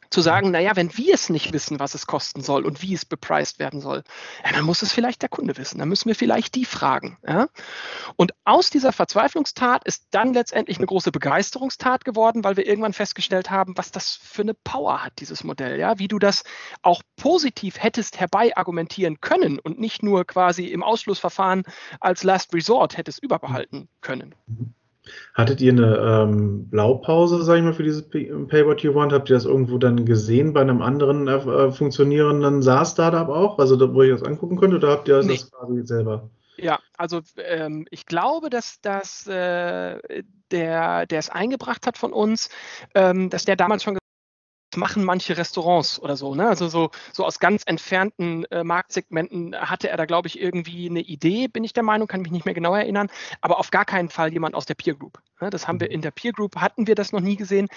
[0.10, 3.06] zu sagen, naja, wenn wir es nicht wissen, was es kosten soll und wie es
[3.06, 4.04] bepreist werden soll,
[4.44, 5.80] ja, dann muss es vielleicht der Kunde wissen.
[5.80, 7.18] Dann müssen wir vielleicht die fragen.
[7.28, 7.48] Ja?
[8.16, 13.50] Und aus dieser Verzweiflungstat ist dann letztendlich eine große Begeisterungstat geworden, weil wir irgendwann festgestellt
[13.50, 15.80] haben, was das für eine Power hat, dieses Modell.
[15.80, 16.00] Ja?
[16.00, 16.44] Wie du das
[16.82, 21.64] auch positiv hättest herbei argumentieren können und nicht nur quasi im Ausschlussverfahren
[22.00, 24.36] als Last Resort hättest überbehalten können.
[24.48, 24.74] Mhm.
[25.34, 29.14] Hattet ihr eine ähm, Blaupause, sag ich mal, für dieses Pay What You Want?
[29.14, 33.60] Habt ihr das irgendwo dann gesehen bei einem anderen äh, funktionierenden SaaS-Startup auch?
[33.60, 35.34] Also, wo ihr das angucken könnt, oder habt ihr das, nee.
[35.34, 36.30] das quasi selber?
[36.58, 42.50] Ja, also ähm, ich glaube, dass, dass äh, der, der es eingebracht hat von uns,
[42.96, 43.99] ähm, dass der damals schon
[44.76, 46.36] machen manche Restaurants oder so.
[46.36, 46.48] Ne?
[46.48, 51.02] Also so, so aus ganz entfernten äh, Marktsegmenten hatte er da, glaube ich, irgendwie eine
[51.02, 53.10] Idee, bin ich der Meinung, kann mich nicht mehr genau erinnern,
[53.42, 55.20] aber auf gar keinen Fall jemand aus der Peer Group.
[55.42, 55.50] Ne?
[55.50, 55.96] Das haben wir mhm.
[55.96, 57.68] in der Peer Group, hatten wir das noch nie gesehen.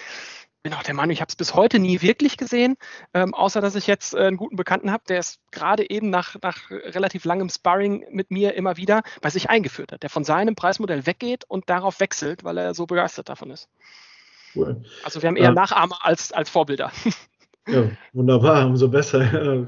[0.63, 2.77] Bin auch der Meinung, ich habe es bis heute nie wirklich gesehen,
[3.15, 6.37] ähm, außer dass ich jetzt äh, einen guten Bekannten habe, der es gerade eben nach,
[6.41, 10.55] nach relativ langem Sparring mit mir immer wieder bei sich eingeführt hat, der von seinem
[10.55, 13.69] Preismodell weggeht und darauf wechselt, weil er so begeistert davon ist.
[14.55, 14.83] Cool.
[15.05, 15.53] Also wir haben eher ja.
[15.53, 16.91] Nachahmer als, als Vorbilder.
[17.69, 19.23] Ja, wunderbar, umso besser.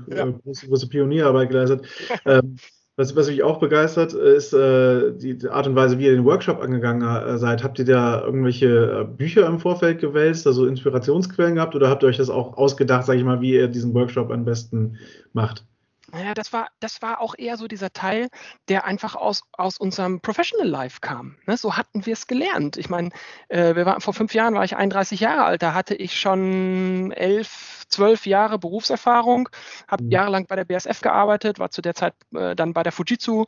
[0.08, 0.26] Ja.
[0.26, 1.86] Große, große Pionierarbeit geleistet.
[2.24, 2.56] ähm,
[2.96, 6.60] was, was, mich auch begeistert, ist äh, die Art und Weise, wie ihr den Workshop
[6.60, 7.64] angegangen äh, seid.
[7.64, 12.08] Habt ihr da irgendwelche äh, Bücher im Vorfeld gewälzt, also Inspirationsquellen gehabt, oder habt ihr
[12.08, 14.98] euch das auch ausgedacht, sage ich mal, wie ihr diesen Workshop am besten
[15.32, 15.64] macht?
[16.12, 18.28] Naja, das war, das war auch eher so dieser Teil,
[18.68, 21.36] der einfach aus, aus unserem Professional Life kam.
[21.46, 21.56] Ne?
[21.56, 22.76] So hatten wir es gelernt.
[22.76, 23.10] Ich meine,
[23.48, 27.12] äh, wir waren, vor fünf Jahren war ich 31 Jahre alt, da hatte ich schon
[27.12, 29.48] elf, zwölf Jahre Berufserfahrung,
[29.88, 30.10] habe mhm.
[30.10, 33.46] jahrelang bei der BSF gearbeitet, war zu der Zeit äh, dann bei der Fujitsu,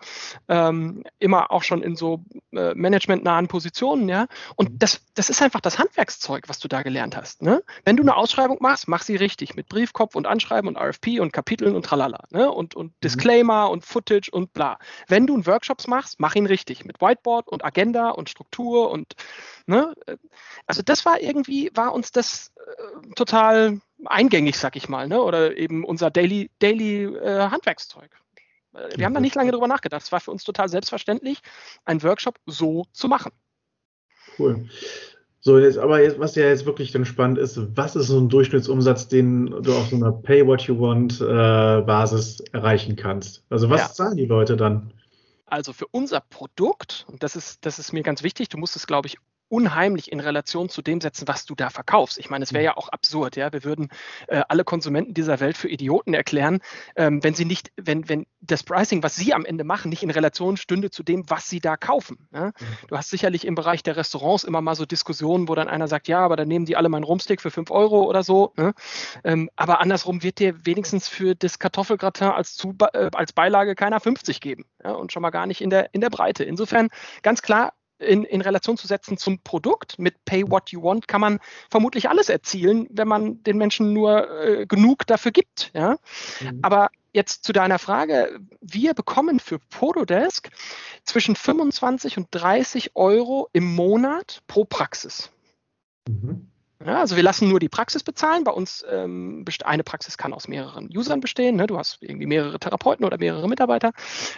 [0.49, 4.27] ähm, immer auch schon in so äh, managementnahen Positionen, ja.
[4.57, 4.79] Und mhm.
[4.79, 7.43] das, das ist einfach das Handwerkszeug, was du da gelernt hast.
[7.43, 7.63] Ne?
[7.85, 11.33] Wenn du eine Ausschreibung machst, mach sie richtig mit Briefkopf und Anschreiben und RFP und
[11.33, 12.25] Kapiteln und tralala.
[12.31, 12.51] Ne?
[12.57, 13.01] Und, und mhm.
[13.05, 14.79] Disclaimer und Footage und bla.
[15.07, 19.15] Wenn du einen Workshops machst, mach ihn richtig mit Whiteboard und Agenda und Struktur und
[19.67, 19.95] ne?
[20.67, 25.23] Also das war irgendwie, war uns das äh, total eingängig, sag ich mal, ne?
[25.23, 28.11] oder eben unser Daily, Daily äh, Handwerkszeug.
[28.75, 30.03] Äh, wir haben da nicht lange drüber nachgedacht.
[30.03, 31.41] Es war für uns total selbstverständlich,
[31.85, 33.33] einen Workshop so zu machen.
[34.39, 34.69] Cool.
[35.47, 38.29] So, jetzt, aber jetzt, was ja jetzt wirklich dann spannend ist, was ist so ein
[38.29, 43.45] Durchschnittsumsatz, den du auf so einer Pay What You Want äh, Basis erreichen kannst?
[43.49, 43.93] Also was ja.
[43.93, 44.93] zahlen die Leute dann?
[45.47, 48.89] Also für unser Produkt, und das ist, das ist mir ganz wichtig, du musst es,
[48.89, 52.19] glaube ich, unheimlich in Relation zu dem setzen, was du da verkaufst.
[52.19, 52.67] Ich meine, es wäre mhm.
[52.67, 53.53] ja auch absurd, ja.
[53.53, 53.89] Wir würden
[54.29, 56.61] äh, alle Konsumenten dieser Welt für Idioten erklären,
[56.97, 60.11] ähm, wenn sie nicht, wenn, wenn das Pricing, was sie am Ende machen, nicht in
[60.11, 62.29] Relation stünde zu dem, was sie da kaufen.
[62.33, 62.47] Ja?
[62.47, 62.53] Mhm.
[62.89, 66.09] Du hast sicherlich im Bereich der Restaurants immer mal so Diskussionen, wo dann einer sagt,
[66.09, 68.53] ja, aber dann nehmen die alle meinen Rumstick für 5 Euro oder so.
[68.57, 68.75] Ne?
[69.25, 74.01] Ähm, aber andersrum wird dir wenigstens für das Kartoffelgratin als, Zuba äh, als Beilage keiner
[74.01, 74.65] 50 geben.
[74.83, 74.93] Ja?
[74.93, 76.45] Und schon mal gar nicht in der, in der Breite.
[76.45, 76.89] Insofern
[77.23, 79.99] ganz klar, in, in Relation zu setzen zum Produkt.
[79.99, 84.31] Mit Pay What You Want kann man vermutlich alles erzielen, wenn man den Menschen nur
[84.41, 85.71] äh, genug dafür gibt.
[85.75, 85.97] Ja?
[86.41, 86.59] Mhm.
[86.63, 90.51] Aber jetzt zu deiner Frage, wir bekommen für Pododesk
[91.05, 95.31] zwischen 25 und 30 Euro im Monat pro Praxis.
[96.09, 96.49] Mhm.
[96.87, 98.45] Ja, also wir lassen nur die Praxis bezahlen.
[98.45, 101.57] Bei uns ähm, eine Praxis kann aus mehreren Usern bestehen.
[101.57, 101.67] Ne?
[101.67, 103.93] Du hast irgendwie mehrere Therapeuten oder mehrere Mitarbeiter.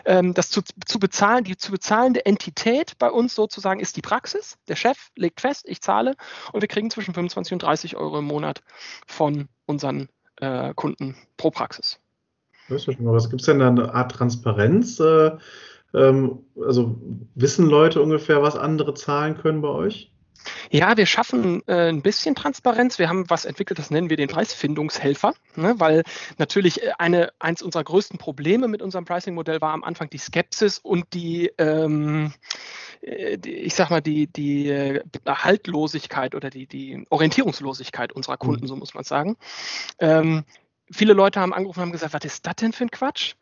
[0.07, 4.57] Ähm, das zu, zu bezahlen, die zu bezahlende Entität bei uns sozusagen ist die Praxis.
[4.67, 6.15] Der Chef legt fest, ich zahle
[6.53, 8.63] und wir kriegen zwischen 25 und 30 Euro im Monat
[9.07, 12.01] von unseren äh, Kunden pro Praxis.
[12.71, 12.87] Was
[13.29, 14.99] gibt es denn da eine Art Transparenz?
[15.01, 15.33] Äh,
[15.93, 16.97] ähm, also
[17.35, 20.13] wissen Leute ungefähr, was andere zahlen können bei euch?
[20.71, 22.99] Ja, wir schaffen äh, ein bisschen Transparenz.
[22.99, 25.75] Wir haben was entwickelt, das nennen wir den Preisfindungshelfer, ne?
[25.79, 26.05] weil
[26.39, 30.79] natürlich äh, eine, eins unserer größten Probleme mit unserem Pricing-Modell war am Anfang die Skepsis
[30.79, 32.33] und die, ähm,
[33.01, 38.65] äh, die ich sag mal, die, die äh, Haltlosigkeit oder die, die Orientierungslosigkeit unserer Kunden,
[38.65, 38.69] mhm.
[38.69, 39.37] so muss man sagen.
[39.99, 40.45] Ähm,
[40.91, 43.35] viele Leute haben angerufen und haben gesagt, was ist das denn für ein Quatsch?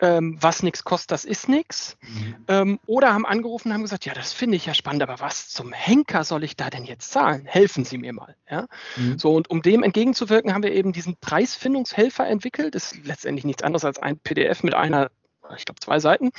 [0.00, 1.96] Ähm, was nichts kostet, das ist nichts.
[2.00, 2.34] Mhm.
[2.48, 5.48] Ähm, oder haben angerufen und haben gesagt, ja, das finde ich ja spannend, aber was
[5.48, 7.44] zum Henker soll ich da denn jetzt zahlen?
[7.46, 8.36] Helfen Sie mir mal.
[8.50, 8.66] Ja?
[8.96, 9.18] Mhm.
[9.18, 12.74] So, und um dem entgegenzuwirken, haben wir eben diesen Preisfindungshelfer entwickelt.
[12.74, 15.10] Das ist letztendlich nichts anderes als ein PDF mit einer
[15.56, 16.26] ich glaube, zwei Seiten.
[16.26, 16.30] Mhm.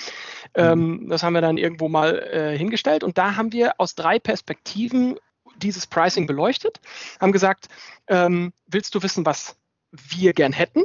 [0.56, 3.04] Ähm, das haben wir dann irgendwo mal äh, hingestellt.
[3.04, 5.18] Und da haben wir aus drei Perspektiven
[5.58, 6.80] dieses Pricing beleuchtet,
[7.20, 7.68] haben gesagt,
[8.08, 9.58] ähm, willst du wissen, was
[9.92, 10.84] wir gern hätten.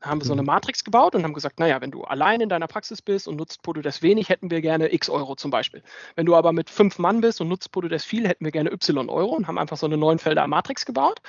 [0.00, 0.46] Da haben wir so eine mhm.
[0.46, 3.62] Matrix gebaut und haben gesagt, naja, wenn du allein in deiner Praxis bist und nutzt
[3.62, 5.82] Pododesk wenig, hätten wir gerne x Euro zum Beispiel.
[6.14, 9.08] Wenn du aber mit fünf Mann bist und nutzt Pododesk viel, hätten wir gerne y
[9.08, 11.20] Euro und haben einfach so eine neunfelder Matrix gebaut,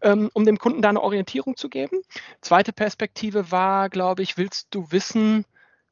[0.00, 2.00] ähm, um dem Kunden da eine Orientierung zu geben.
[2.40, 5.44] Zweite Perspektive war, glaube ich, willst du wissen,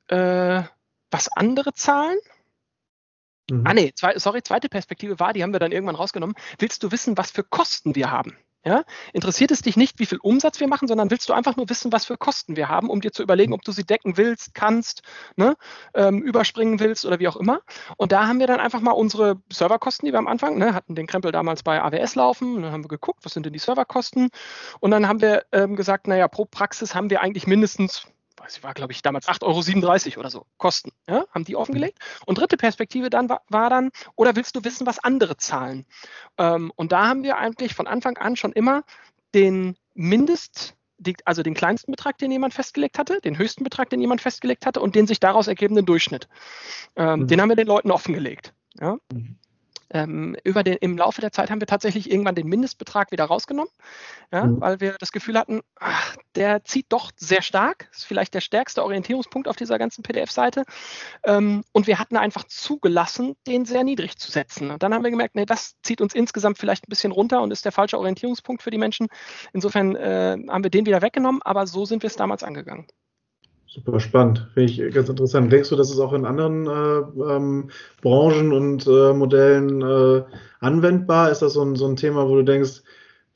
[0.08, 0.62] äh,
[1.10, 2.18] was andere zahlen?
[3.50, 3.66] Mhm.
[3.66, 6.36] Ah nee, zwei, sorry, zweite Perspektive war, die haben wir dann irgendwann rausgenommen.
[6.58, 8.34] Willst du wissen, was für Kosten wir haben?
[8.64, 8.84] Ja?
[9.12, 11.92] Interessiert es dich nicht, wie viel Umsatz wir machen, sondern willst du einfach nur wissen,
[11.92, 15.02] was für Kosten wir haben, um dir zu überlegen, ob du sie decken willst, kannst,
[15.36, 15.54] ne?
[15.94, 17.60] ähm, überspringen willst oder wie auch immer.
[17.96, 20.94] Und da haben wir dann einfach mal unsere Serverkosten, die wir am Anfang ne, hatten,
[20.94, 22.56] den Krempel damals bei AWS laufen.
[22.56, 24.30] Und dann haben wir geguckt, was sind denn die Serverkosten?
[24.80, 28.06] Und dann haben wir ähm, gesagt, naja, pro Praxis haben wir eigentlich mindestens
[28.44, 31.98] weiß ich, war, glaube ich, damals 8,37 Euro oder so, Kosten, ja, haben die offengelegt.
[32.26, 35.86] Und dritte Perspektive dann war, war dann, oder willst du wissen, was andere zahlen?
[36.38, 38.84] Ähm, und da haben wir eigentlich von Anfang an schon immer
[39.34, 40.74] den Mindest,
[41.24, 44.80] also den kleinsten Betrag, den jemand festgelegt hatte, den höchsten Betrag, den jemand festgelegt hatte
[44.80, 46.28] und den sich daraus ergebenden Durchschnitt.
[46.96, 47.26] Ähm, mhm.
[47.28, 48.54] Den haben wir den Leuten offengelegt.
[48.78, 48.98] Ja?
[49.12, 49.38] Mhm
[49.90, 53.70] ähm, über den, im Laufe der Zeit haben wir tatsächlich irgendwann den Mindestbetrag wieder rausgenommen,
[54.32, 54.60] ja, mhm.
[54.60, 58.82] weil wir das Gefühl hatten, ach, der zieht doch sehr stark, ist vielleicht der stärkste
[58.82, 60.64] Orientierungspunkt auf dieser ganzen PDF-Seite.
[61.24, 64.70] Ähm, und wir hatten einfach zugelassen, den sehr niedrig zu setzen.
[64.70, 67.50] Und dann haben wir gemerkt, nee, das zieht uns insgesamt vielleicht ein bisschen runter und
[67.50, 69.08] ist der falsche Orientierungspunkt für die Menschen.
[69.52, 72.86] Insofern äh, haben wir den wieder weggenommen, aber so sind wir es damals angegangen.
[73.74, 75.52] Super spannend, finde ich ganz interessant.
[75.52, 77.70] Denkst du, dass es auch in anderen äh, ähm,
[78.02, 80.22] Branchen und äh, Modellen äh,
[80.60, 81.32] anwendbar?
[81.32, 82.82] Ist das so ein, so ein Thema, wo du denkst,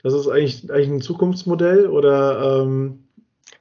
[0.05, 2.63] das ist eigentlich, eigentlich ein Zukunftsmodell oder?
[2.63, 3.03] Ähm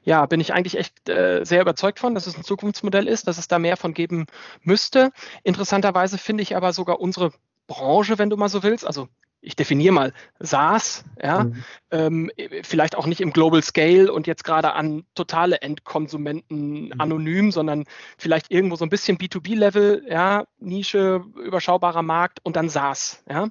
[0.03, 3.39] ja, bin ich eigentlich echt äh, sehr überzeugt von, dass es ein Zukunftsmodell ist, dass
[3.39, 4.27] es da mehr von geben
[4.61, 5.09] müsste.
[5.43, 7.31] Interessanterweise finde ich aber sogar unsere
[7.65, 9.07] Branche, wenn du mal so willst, also
[9.41, 11.63] ich definiere mal SaaS, ja, mhm.
[11.91, 12.31] ähm,
[12.63, 16.93] vielleicht auch nicht im Global Scale und jetzt gerade an totale Endkonsumenten mhm.
[16.97, 17.85] anonym, sondern
[18.17, 23.49] vielleicht irgendwo so ein bisschen B2B-Level, ja, Nische, überschaubarer Markt und dann SaaS, ja.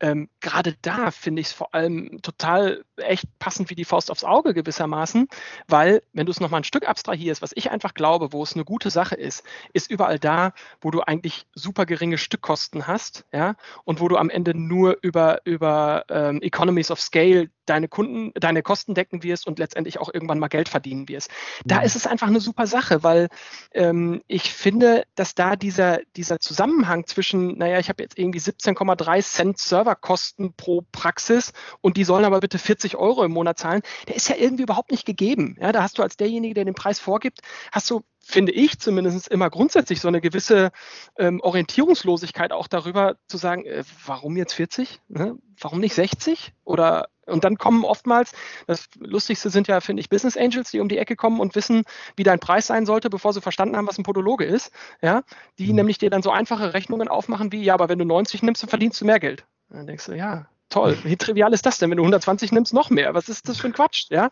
[0.00, 4.24] Ähm, gerade da finde ich es vor allem total echt passend wie die Faust aufs
[4.24, 5.28] Auge gewissermaßen,
[5.66, 8.64] weil wenn du es nochmal ein Stück abstrahierst, was ich einfach glaube, wo es eine
[8.64, 14.00] gute Sache ist, ist überall da, wo du eigentlich super geringe Stückkosten hast, ja, und
[14.00, 18.62] wo du am Ende nur über über, über ähm, Economies of Scale deine Kunden, deine
[18.62, 21.30] Kosten decken wirst und letztendlich auch irgendwann mal Geld verdienen wirst.
[21.64, 21.84] Da mhm.
[21.84, 23.28] ist es einfach eine super Sache, weil
[23.72, 29.22] ähm, ich finde, dass da dieser, dieser Zusammenhang zwischen, naja, ich habe jetzt irgendwie 17,3
[29.22, 34.16] Cent Serverkosten pro Praxis und die sollen aber bitte 40 Euro im Monat zahlen, der
[34.16, 35.56] ist ja irgendwie überhaupt nicht gegeben.
[35.60, 37.40] Ja, da hast du als derjenige, der den Preis vorgibt,
[37.72, 40.70] hast du finde ich zumindest immer grundsätzlich so eine gewisse
[41.16, 45.00] ähm, Orientierungslosigkeit auch darüber zu sagen, äh, warum jetzt 40?
[45.08, 45.38] Ne?
[45.58, 46.52] Warum nicht 60?
[46.64, 48.32] Oder und dann kommen oftmals,
[48.66, 51.84] das Lustigste sind ja, finde ich, Business Angels, die um die Ecke kommen und wissen,
[52.16, 54.72] wie dein Preis sein sollte, bevor sie verstanden haben, was ein Podologe ist.
[55.00, 55.22] Ja,
[55.58, 55.76] die mhm.
[55.76, 58.70] nämlich dir dann so einfache Rechnungen aufmachen wie, ja, aber wenn du 90 nimmst, dann
[58.70, 59.46] verdienst du mehr Geld.
[59.70, 61.90] dann denkst du, ja, toll, wie trivial ist das denn?
[61.90, 63.14] Wenn du 120 nimmst, noch mehr.
[63.14, 64.06] Was ist das für ein Quatsch?
[64.10, 64.30] Ja?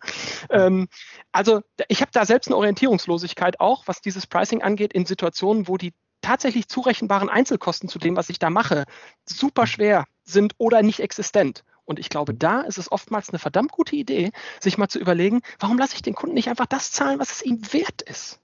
[0.49, 0.87] Ähm,
[1.31, 5.77] also ich habe da selbst eine Orientierungslosigkeit auch, was dieses Pricing angeht, in Situationen, wo
[5.77, 8.85] die tatsächlich zurechenbaren Einzelkosten zu dem, was ich da mache,
[9.25, 11.63] super schwer sind oder nicht existent.
[11.85, 15.41] Und ich glaube, da ist es oftmals eine verdammt gute Idee, sich mal zu überlegen,
[15.59, 18.41] warum lasse ich den Kunden nicht einfach das zahlen, was es ihm wert ist.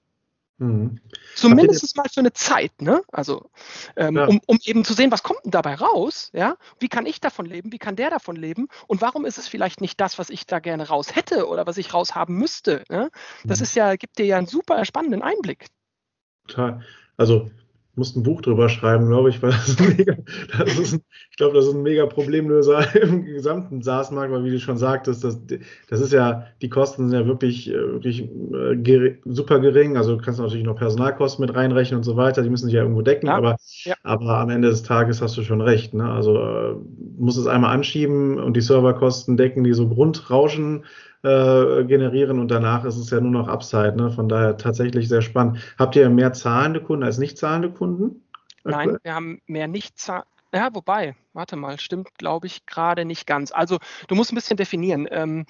[0.58, 1.00] Mhm.
[1.34, 3.02] Zumindest mal für eine Zeit, ne?
[3.10, 3.50] Also
[3.96, 4.26] ähm, ja.
[4.26, 6.56] um, um, eben zu sehen, was kommt denn dabei raus, ja?
[6.78, 7.72] Wie kann ich davon leben?
[7.72, 8.68] Wie kann der davon leben?
[8.86, 11.76] Und warum ist es vielleicht nicht das, was ich da gerne raus hätte oder was
[11.76, 12.84] ich raus haben müsste?
[12.88, 13.10] Ne?
[13.42, 13.64] Das mhm.
[13.64, 15.66] ist ja, gibt dir ja einen super spannenden Einblick.
[16.46, 16.84] Total.
[17.16, 17.50] Also
[17.96, 20.16] musst ein Buch drüber schreiben, glaube ich, weil das, mega,
[20.58, 24.50] das ist ein, ich glaube, das ist ein mega Problemlöser im gesamten SaaS-Markt, weil wie
[24.50, 25.40] du schon sagtest, das,
[25.88, 29.96] das ist ja, die Kosten sind ja wirklich, äh, wirklich äh, super gering.
[29.96, 32.82] Also du kannst natürlich noch Personalkosten mit reinrechnen und so weiter, die müssen sich ja
[32.82, 33.36] irgendwo decken, ja.
[33.36, 33.94] Aber, ja.
[34.02, 35.94] aber am Ende des Tages hast du schon recht.
[35.94, 36.10] Ne?
[36.10, 36.74] Also äh,
[37.18, 40.84] musst es einmal anschieben und die Serverkosten decken, die so Grundrauschen
[41.24, 43.96] äh, generieren und danach ist es ja nur noch Upside.
[43.96, 44.10] Ne?
[44.10, 45.58] Von daher tatsächlich sehr spannend.
[45.78, 48.22] Habt ihr mehr zahlende Kunden als nicht zahlende Kunden?
[48.64, 50.28] Nein, wir haben mehr nicht zahlende.
[50.54, 53.50] Ja, wobei, warte mal, stimmt, glaube ich, gerade nicht ganz.
[53.50, 55.08] Also du musst ein bisschen definieren.
[55.10, 55.46] Ähm,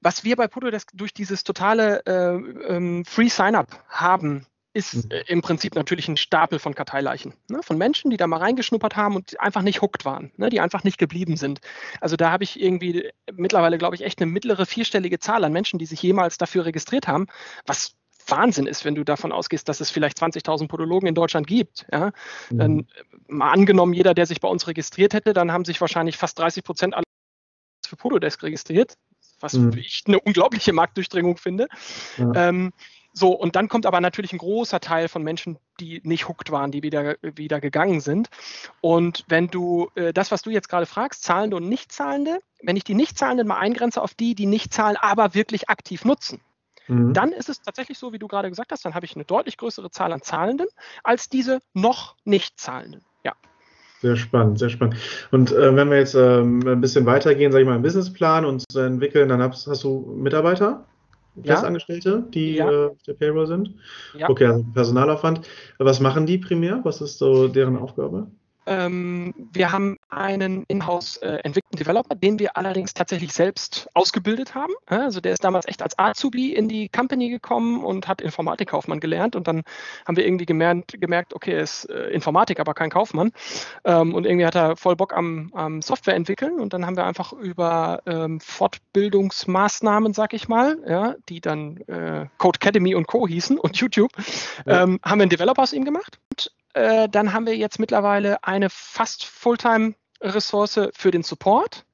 [0.00, 2.36] was wir bei Pododesk durch dieses totale äh,
[2.68, 5.10] ähm, Free Sign-up haben, ist mhm.
[5.10, 7.34] äh, im Prinzip natürlich ein Stapel von Karteileichen.
[7.48, 7.60] Ne?
[7.62, 10.48] Von Menschen, die da mal reingeschnuppert haben und einfach nicht hooked waren, ne?
[10.48, 11.60] die einfach nicht geblieben sind.
[12.00, 15.78] Also da habe ich irgendwie mittlerweile, glaube ich, echt eine mittlere vierstellige Zahl an Menschen,
[15.78, 17.26] die sich jemals dafür registriert haben,
[17.66, 17.94] was
[18.26, 21.86] Wahnsinn ist, wenn du davon ausgehst, dass es vielleicht 20.000 Podologen in Deutschland gibt.
[21.90, 22.12] Ja?
[22.50, 22.58] Mhm.
[22.58, 22.84] Dann, äh,
[23.28, 26.62] mal angenommen, jeder, der sich bei uns registriert hätte, dann haben sich wahrscheinlich fast 30
[26.62, 27.04] Prozent aller
[27.86, 28.94] für Pododesk registriert,
[29.40, 29.76] was mhm.
[29.76, 31.66] ich eine unglaubliche Marktdurchdringung finde.
[32.16, 32.48] Ja.
[32.48, 32.72] Ähm,
[33.12, 36.70] so, und dann kommt aber natürlich ein großer Teil von Menschen, die nicht hooked waren,
[36.70, 38.28] die wieder, wieder gegangen sind.
[38.80, 42.84] Und wenn du äh, das, was du jetzt gerade fragst, Zahlende und Nichtzahlende, wenn ich
[42.84, 46.40] die Nichtzahlenden mal eingrenze auf die, die nicht zahlen, aber wirklich aktiv nutzen,
[46.86, 47.12] mhm.
[47.12, 49.56] dann ist es tatsächlich so, wie du gerade gesagt hast, dann habe ich eine deutlich
[49.56, 50.68] größere Zahl an Zahlenden
[51.02, 53.04] als diese noch nicht Zahlenden.
[53.24, 53.32] Ja.
[54.00, 54.96] Sehr spannend, sehr spannend.
[55.32, 58.64] Und äh, wenn wir jetzt ähm, ein bisschen weitergehen, sage ich mal, im Businessplan und
[58.76, 60.86] entwickeln, dann hast, hast du Mitarbeiter,
[61.44, 62.70] Festangestellte, die ja.
[62.70, 63.74] äh, auf der Payroll sind?
[64.14, 64.28] Ja.
[64.28, 65.46] Okay, also Personalaufwand.
[65.78, 66.80] Was machen die primär?
[66.84, 68.26] Was ist so deren Aufgabe?
[68.66, 74.72] Ähm, wir haben einen in-house äh, entwickelten Developer, den wir allerdings tatsächlich selbst ausgebildet haben.
[74.86, 79.36] Also der ist damals echt als Azubi in die Company gekommen und hat Informatikkaufmann gelernt.
[79.36, 79.62] Und dann
[80.06, 83.32] haben wir irgendwie gemerkt, gemerkt okay, er ist äh, Informatik, aber kein Kaufmann.
[83.84, 86.60] Ähm, und irgendwie hat er voll Bock am, am, Software entwickeln.
[86.60, 92.26] Und dann haben wir einfach über ähm, Fortbildungsmaßnahmen, sag ich mal, ja, die dann äh,
[92.38, 93.26] Code Academy und Co.
[93.26, 94.10] hießen und YouTube,
[94.66, 94.82] ja.
[94.82, 96.18] Ähm, haben wir einen Developer aus ihm gemacht.
[96.30, 99.24] Und äh, dann haben wir jetzt mittlerweile eine fast
[100.20, 101.84] Fulltime-Ressource für den Support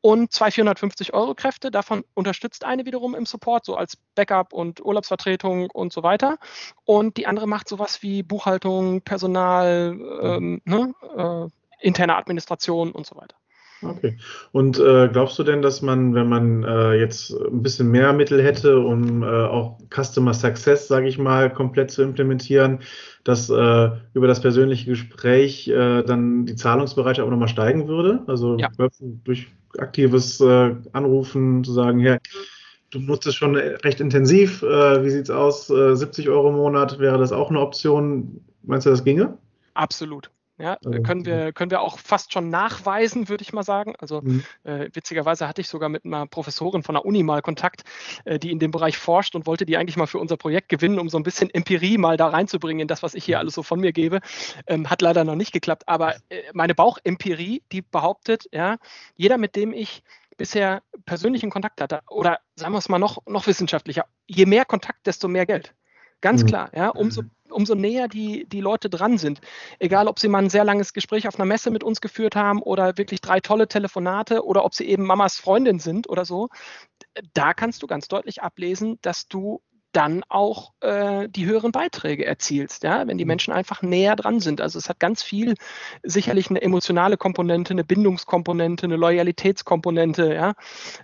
[0.00, 1.70] und zwei 450 Euro Kräfte.
[1.70, 6.38] Davon unterstützt eine wiederum im Support, so als Backup und Urlaubsvertretung und so weiter.
[6.84, 13.16] Und die andere macht sowas wie Buchhaltung, Personal, ähm, ne, äh, interne Administration und so
[13.16, 13.36] weiter.
[13.82, 14.16] Okay.
[14.52, 18.42] Und äh, glaubst du denn, dass man, wenn man äh, jetzt ein bisschen mehr Mittel
[18.42, 22.80] hätte, um äh, auch Customer Success, sage ich mal, komplett zu implementieren,
[23.24, 28.22] dass äh, über das persönliche Gespräch äh, dann die Zahlungsbereitschaft auch nochmal steigen würde?
[28.26, 28.68] Also ja.
[29.24, 32.18] durch aktives äh, Anrufen zu sagen, ja,
[32.90, 35.68] du nutzt es schon recht intensiv, wie sieht's aus?
[35.68, 38.40] 70 Euro im Monat wäre das auch eine Option?
[38.64, 39.38] Meinst du, das ginge?
[39.74, 40.28] Absolut.
[40.60, 43.94] Ja, also, können wir, können wir auch fast schon nachweisen, würde ich mal sagen.
[43.98, 44.44] Also mhm.
[44.64, 47.84] äh, witzigerweise hatte ich sogar mit einer Professorin von der Uni mal Kontakt,
[48.24, 50.98] äh, die in dem Bereich forscht und wollte die eigentlich mal für unser Projekt gewinnen,
[50.98, 53.40] um so ein bisschen Empirie mal da reinzubringen in das, was ich hier mhm.
[53.40, 54.20] alles so von mir gebe.
[54.66, 58.76] Ähm, hat leider noch nicht geklappt, aber äh, meine Bauchempirie, die behauptet, ja,
[59.16, 60.02] jeder, mit dem ich
[60.36, 65.06] bisher persönlichen Kontakt hatte, oder sagen wir es mal noch, noch wissenschaftlicher, je mehr Kontakt,
[65.06, 65.74] desto mehr Geld.
[66.20, 66.46] Ganz mhm.
[66.46, 67.30] klar, ja, umso, mhm.
[67.50, 69.40] umso näher die, die Leute dran sind.
[69.78, 72.62] Egal, ob sie mal ein sehr langes Gespräch auf einer Messe mit uns geführt haben
[72.62, 76.48] oder wirklich drei tolle Telefonate oder ob sie eben Mamas Freundin sind oder so.
[77.34, 82.84] Da kannst du ganz deutlich ablesen, dass du dann auch äh, die höheren Beiträge erzielst,
[82.84, 83.28] ja, wenn die mhm.
[83.28, 84.60] Menschen einfach näher dran sind.
[84.60, 85.54] Also es hat ganz viel
[86.02, 90.54] sicherlich eine emotionale Komponente, eine Bindungskomponente, eine Loyalitätskomponente, ja,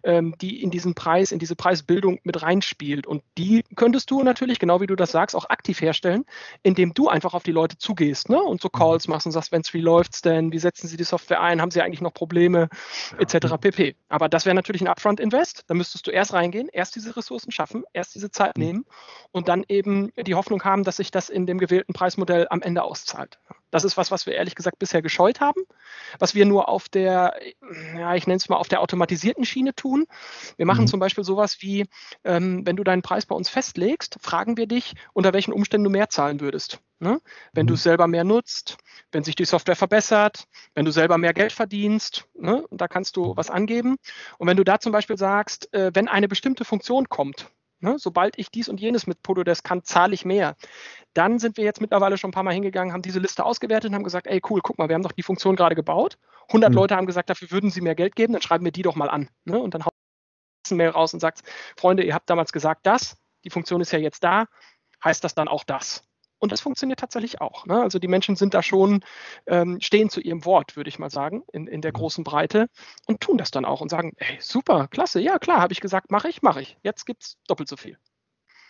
[0.05, 3.07] ähm, die in diesen Preis, in diese Preisbildung mit reinspielt.
[3.07, 6.25] Und die könntest du natürlich, genau wie du das sagst, auch aktiv herstellen,
[6.63, 8.79] indem du einfach auf die Leute zugehst ne, und so mhm.
[8.79, 11.61] Calls machst und sagst, wenn es wie läuft's denn, wie setzen sie die Software ein,
[11.61, 12.69] haben sie eigentlich noch Probleme,
[13.19, 13.57] etc.
[13.61, 13.97] pp.
[14.09, 15.65] Aber das wäre natürlich ein Upfront-Invest.
[15.67, 18.65] Da müsstest du erst reingehen, erst diese Ressourcen schaffen, erst diese Zeit mhm.
[18.65, 18.87] nehmen nehmen
[19.33, 22.83] und dann eben die Hoffnung haben, dass sich das in dem gewählten Preismodell am Ende
[22.83, 23.39] auszahlt.
[23.71, 25.63] Das ist was, was wir ehrlich gesagt bisher gescheut haben,
[26.19, 27.35] was wir nur auf der,
[27.95, 30.07] ja, ich nenne es mal auf der automatisierten Schiene tun.
[30.57, 30.89] Wir machen mhm.
[30.89, 31.85] zum Beispiel sowas wie,
[32.25, 35.91] ähm, wenn du deinen Preis bei uns festlegst, fragen wir dich, unter welchen Umständen du
[35.91, 36.81] mehr zahlen würdest.
[36.99, 37.21] Ne?
[37.53, 37.69] Wenn mhm.
[37.69, 38.79] du es selber mehr nutzt,
[39.13, 42.65] wenn sich die Software verbessert, wenn du selber mehr Geld verdienst, ne?
[42.71, 43.97] da kannst du was angeben.
[44.39, 47.97] Und wenn du da zum Beispiel sagst, äh, wenn eine bestimmte Funktion kommt, Ne?
[47.99, 50.57] Sobald ich dies und jenes mit Pododesk kann, zahle ich mehr.
[51.15, 53.95] Dann sind wir jetzt mittlerweile schon ein paar Mal hingegangen, haben diese Liste ausgewertet und
[53.95, 56.19] haben gesagt, ey cool, guck mal, wir haben doch die Funktion gerade gebaut.
[56.49, 56.77] 100 mhm.
[56.77, 59.11] Leute haben gesagt, dafür würden sie mehr Geld geben, dann schreiben wir die doch mal
[59.11, 59.29] an.
[59.45, 59.59] Ne?
[59.59, 61.43] Und dann hauen wir eine Mail raus und sagt,
[61.77, 64.47] Freunde, ihr habt damals gesagt das, die Funktion ist ja jetzt da,
[65.05, 66.05] heißt das dann auch das?
[66.39, 67.67] Und das funktioniert tatsächlich auch.
[67.67, 67.81] Ne?
[67.81, 69.01] Also die Menschen sind da schon,
[69.47, 71.97] ähm, stehen zu ihrem Wort, würde ich mal sagen, in, in der mhm.
[71.97, 72.69] großen Breite
[73.07, 76.11] und tun das dann auch und sagen, ey, super, klasse, ja klar, habe ich gesagt,
[76.11, 76.77] mache ich, mache ich.
[76.83, 77.99] Jetzt gibt es doppelt so viel.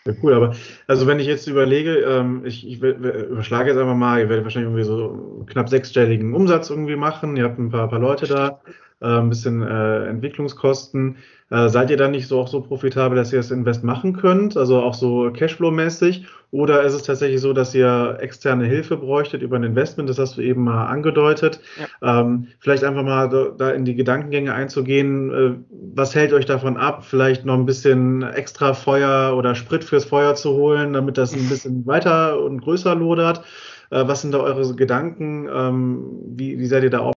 [0.07, 0.55] Ja, cool, aber
[0.87, 4.69] also wenn ich jetzt überlege, ähm, ich, ich überschlage jetzt einfach mal, ihr werdet wahrscheinlich
[4.69, 8.61] irgendwie so knapp sechsstelligen Umsatz irgendwie machen, ihr habt ein paar, paar Leute da,
[9.01, 11.19] ein bisschen äh, Entwicklungskosten.
[11.51, 14.57] Äh, seid ihr dann nicht so auch so profitabel, dass ihr das Invest machen könnt,
[14.57, 16.25] also auch so Cashflow-mäßig?
[16.51, 20.09] Oder ist es tatsächlich so, dass ihr externe Hilfe bräuchtet über ein Investment?
[20.09, 21.61] Das hast du eben mal angedeutet.
[22.01, 22.21] Ja.
[22.21, 25.31] Ähm, vielleicht einfach mal da, da, in die Gedankengänge einzugehen.
[25.33, 25.55] Äh,
[25.95, 30.35] was hält euch davon ab, vielleicht noch ein bisschen extra Feuer oder Sprit fürs Feuer
[30.35, 33.45] zu holen, damit das ein bisschen weiter und größer lodert?
[33.91, 35.49] Äh, was sind da eure Gedanken?
[35.53, 37.15] Ähm, wie, wie seid ihr da auf?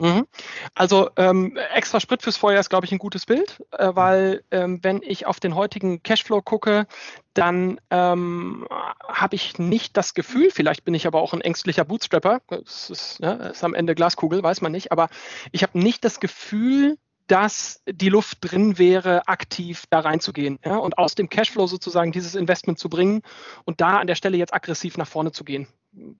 [0.00, 0.26] Mhm.
[0.74, 4.80] Also ähm, extra Sprit fürs Feuer ist, glaube ich, ein gutes Bild, äh, weil ähm,
[4.82, 6.86] wenn ich auf den heutigen Cashflow gucke,
[7.32, 8.66] dann ähm,
[9.06, 13.18] habe ich nicht das Gefühl, vielleicht bin ich aber auch ein ängstlicher Bootstrapper, das ist,
[13.20, 15.08] ja, ist am Ende Glaskugel, weiß man nicht, aber
[15.52, 20.98] ich habe nicht das Gefühl, dass die Luft drin wäre, aktiv da reinzugehen ja, und
[20.98, 23.22] aus dem Cashflow sozusagen dieses Investment zu bringen
[23.64, 25.68] und da an der Stelle jetzt aggressiv nach vorne zu gehen.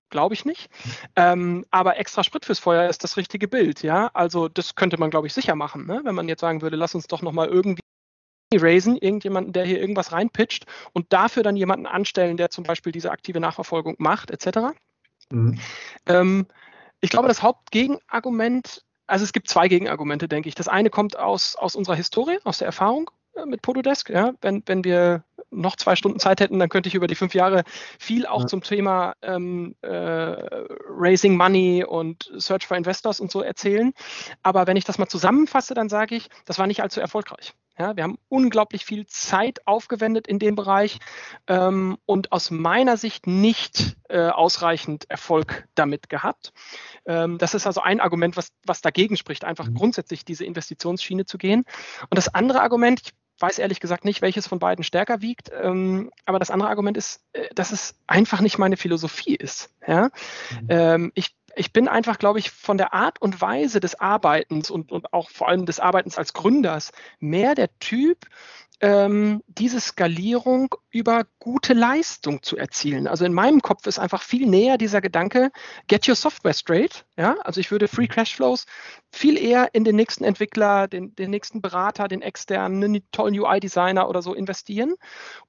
[0.09, 0.69] Glaube ich nicht.
[1.15, 3.83] Ähm, aber extra Sprit fürs Feuer ist das richtige Bild.
[3.83, 6.01] Ja, also das könnte man, glaube ich, sicher machen, ne?
[6.03, 7.81] wenn man jetzt sagen würde, lass uns doch nochmal irgendwie
[8.53, 13.11] raisen, irgendjemanden, der hier irgendwas reinpitcht und dafür dann jemanden anstellen, der zum Beispiel diese
[13.11, 14.73] aktive Nachverfolgung macht, etc.
[15.31, 15.59] Mhm.
[16.05, 16.47] Ähm,
[17.01, 20.55] Ich glaube, das Hauptgegenargument, also es gibt zwei Gegenargumente, denke ich.
[20.55, 23.11] Das eine kommt aus, aus unserer Historie, aus der Erfahrung
[23.45, 24.09] mit Pododesk.
[24.09, 24.33] Ja?
[24.41, 27.63] Wenn, wenn wir noch zwei Stunden Zeit hätten, dann könnte ich über die fünf Jahre
[27.99, 28.47] viel auch ja.
[28.47, 33.93] zum Thema ähm, äh, Raising Money und Search for Investors und so erzählen.
[34.43, 37.53] Aber wenn ich das mal zusammenfasse, dann sage ich, das war nicht allzu erfolgreich.
[37.77, 40.99] Ja, wir haben unglaublich viel Zeit aufgewendet in dem Bereich
[41.47, 46.53] ähm, und aus meiner Sicht nicht äh, ausreichend Erfolg damit gehabt.
[47.05, 49.75] Ähm, das ist also ein Argument, was, was dagegen spricht, einfach mhm.
[49.75, 51.65] grundsätzlich diese Investitionsschiene zu gehen.
[52.09, 55.51] Und das andere Argument, ich weiß ehrlich gesagt nicht, welches von beiden stärker wiegt.
[55.53, 59.69] Ähm, aber das andere Argument ist, äh, dass es einfach nicht meine Philosophie ist.
[59.85, 60.09] Ja?
[60.61, 60.67] Mhm.
[60.69, 64.91] Ähm, ich, ich bin einfach, glaube ich, von der Art und Weise des Arbeitens und,
[64.91, 68.27] und auch vor allem des Arbeitens als Gründers mehr der Typ,
[68.81, 73.07] ähm, diese Skalierung über gute Leistung zu erzielen.
[73.07, 75.51] Also in meinem Kopf ist einfach viel näher dieser Gedanke,
[75.87, 77.05] get your software straight.
[77.17, 77.37] Ja?
[77.43, 78.65] Also ich würde Free Cashflows
[79.11, 84.09] viel eher in den nächsten Entwickler, den, den nächsten Berater, den externen, einen tollen UI-Designer
[84.09, 84.95] oder so investieren,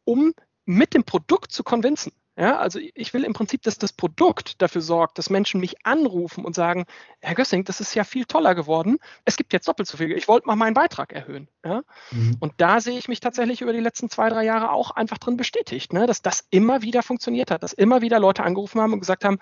[0.05, 0.33] um
[0.65, 2.13] mit dem Produkt zu konvinzen.
[2.39, 6.45] Ja, also ich will im Prinzip, dass das Produkt dafür sorgt, dass Menschen mich anrufen
[6.45, 6.85] und sagen,
[7.21, 8.99] Herr Gössing, das ist ja viel toller geworden.
[9.25, 10.13] Es gibt jetzt doppelt so viel.
[10.13, 11.49] Ich wollte mal meinen Beitrag erhöhen.
[11.65, 11.83] Ja?
[12.11, 12.37] Mhm.
[12.41, 15.39] Und da sehe ich mich tatsächlich über die letzten zwei, drei Jahre auch einfach drin
[15.39, 16.07] bestätigt, ne?
[16.07, 19.39] dass das immer wieder funktioniert hat, dass immer wieder Leute angerufen haben und gesagt haben,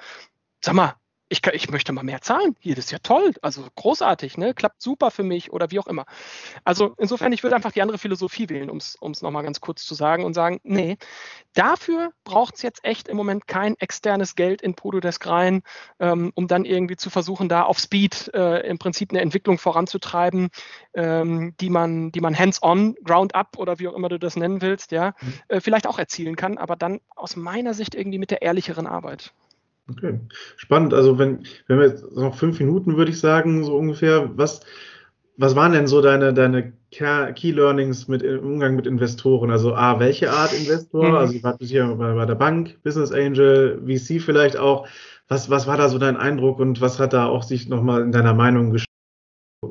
[0.61, 0.95] sag mal,
[1.29, 2.55] ich, ich möchte mal mehr zahlen.
[2.61, 3.33] Hier, das ist ja toll.
[3.41, 4.55] Also großartig, ne?
[4.55, 6.05] Klappt super für mich oder wie auch immer.
[6.65, 9.95] Also insofern, ich würde einfach die andere Philosophie wählen, um es nochmal ganz kurz zu
[9.95, 10.99] sagen und sagen, nee,
[11.55, 15.63] dafür braucht es jetzt echt im Moment kein externes Geld in Pododesk rein,
[15.99, 20.51] ähm, um dann irgendwie zu versuchen, da auf Speed äh, im Prinzip eine Entwicklung voranzutreiben,
[20.95, 24.93] ähm, die man, die man hands-on, ground-up oder wie auch immer du das nennen willst,
[24.93, 25.35] ja, mhm.
[25.49, 29.33] äh, vielleicht auch erzielen kann, aber dann aus meiner Sicht irgendwie mit der ehrlicheren Arbeit.
[29.91, 30.19] Okay,
[30.57, 30.95] spannend.
[30.95, 34.61] Also wenn, wenn wir jetzt noch fünf Minuten, würde ich sagen, so ungefähr, was,
[35.37, 39.51] was waren denn so deine, deine Key Learnings mit im Umgang mit Investoren?
[39.51, 41.09] Also A, welche Art Investor?
[41.09, 41.15] Mhm.
[41.17, 44.87] Also ich war hier bei, bei der Bank, Business Angel, VC vielleicht auch.
[45.29, 48.13] Was, was war da so dein Eindruck und was hat da auch sich nochmal in
[48.13, 48.89] deiner Meinung gespielt?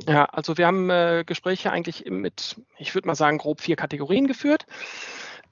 [0.07, 4.28] Ja, also wir haben äh, Gespräche eigentlich mit, ich würde mal sagen, grob vier Kategorien
[4.28, 4.66] geführt.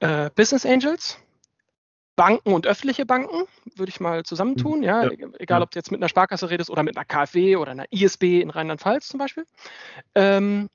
[0.00, 1.18] Äh, Business Angels,
[2.16, 3.46] Banken und öffentliche Banken,
[3.76, 4.84] würde ich mal zusammentun, mhm.
[4.84, 5.28] ja, ja.
[5.38, 8.40] egal ob du jetzt mit einer Sparkasse redest oder mit einer KfW oder einer ISB
[8.40, 9.44] in Rheinland-Pfalz zum Beispiel.
[10.14, 10.68] Ähm,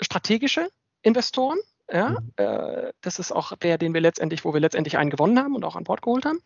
[0.00, 0.68] strategische
[1.02, 1.58] Investoren,
[1.92, 2.16] ja, mhm.
[2.36, 5.64] äh, das ist auch der, den wir letztendlich, wo wir letztendlich einen gewonnen haben und
[5.64, 6.40] auch an Bord geholt haben.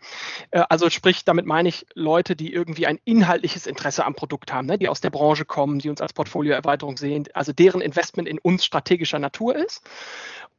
[0.50, 4.66] Äh, also sprich, damit meine ich Leute, die irgendwie ein inhaltliches Interesse am Produkt haben,
[4.66, 8.38] ne, die aus der Branche kommen, die uns als Portfolioerweiterung sehen, also deren Investment in
[8.38, 9.82] uns strategischer Natur ist.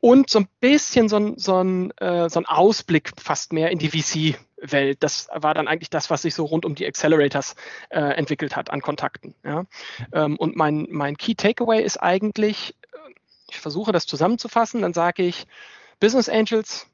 [0.02, 3.80] Und so ein bisschen so ein, so ein, äh, so ein Ausblick fast mehr in
[3.80, 5.02] die VC Welt.
[5.02, 7.56] Das war dann eigentlich das, was sich so rund um die Accelerators
[7.90, 9.34] äh, entwickelt hat an Kontakten.
[9.44, 9.66] Ja?
[10.14, 12.76] Ähm, und mein, mein Key Takeaway ist eigentlich,
[13.56, 15.48] ich versuche das zusammenzufassen, dann sage ich,
[16.00, 16.88] Business Angels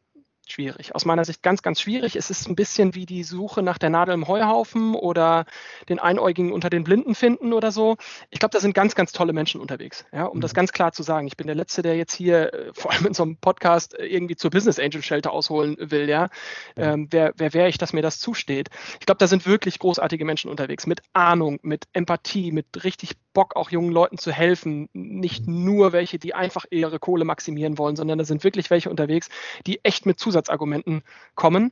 [0.51, 0.93] schwierig.
[0.95, 2.15] Aus meiner Sicht ganz, ganz schwierig.
[2.15, 5.45] Es ist ein bisschen wie die Suche nach der Nadel im Heuhaufen oder
[5.89, 7.97] den Einäugigen unter den Blinden finden oder so.
[8.29, 10.05] Ich glaube, da sind ganz, ganz tolle Menschen unterwegs.
[10.11, 10.41] Ja, um mhm.
[10.41, 11.27] das ganz klar zu sagen.
[11.27, 14.05] Ich bin der Letzte, der jetzt hier, äh, vor allem in so einem Podcast, äh,
[14.05, 16.09] irgendwie zur Business Angel Shelter ausholen will.
[16.09, 16.27] Ja,
[16.75, 18.69] ähm, wer, wer wäre ich, dass mir das zusteht?
[18.99, 23.55] Ich glaube, da sind wirklich großartige Menschen unterwegs mit Ahnung, mit Empathie, mit richtig Bock,
[23.55, 24.89] auch jungen Leuten zu helfen.
[24.93, 25.65] Nicht mhm.
[25.65, 29.29] nur welche, die einfach ihre Kohle maximieren wollen, sondern da sind wirklich welche unterwegs,
[29.65, 31.03] die echt mit Zusatzargumenten
[31.35, 31.71] kommen.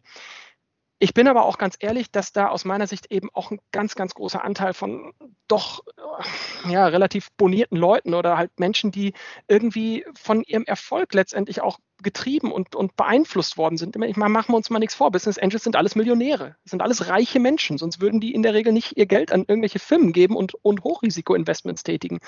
[1.01, 3.95] Ich bin aber auch ganz ehrlich, dass da aus meiner Sicht eben auch ein ganz,
[3.95, 5.13] ganz großer Anteil von
[5.47, 5.85] doch
[6.65, 9.13] äh, ja, relativ bonierten Leuten oder halt Menschen, die
[9.47, 13.95] irgendwie von ihrem Erfolg letztendlich auch getrieben und, und beeinflusst worden sind.
[13.95, 15.11] Ich meine, machen wir uns mal nichts vor.
[15.11, 18.73] Business Angels sind alles Millionäre, sind alles reiche Menschen, sonst würden die in der Regel
[18.73, 22.19] nicht ihr Geld an irgendwelche Firmen geben und, und Hochrisiko-Investments tätigen.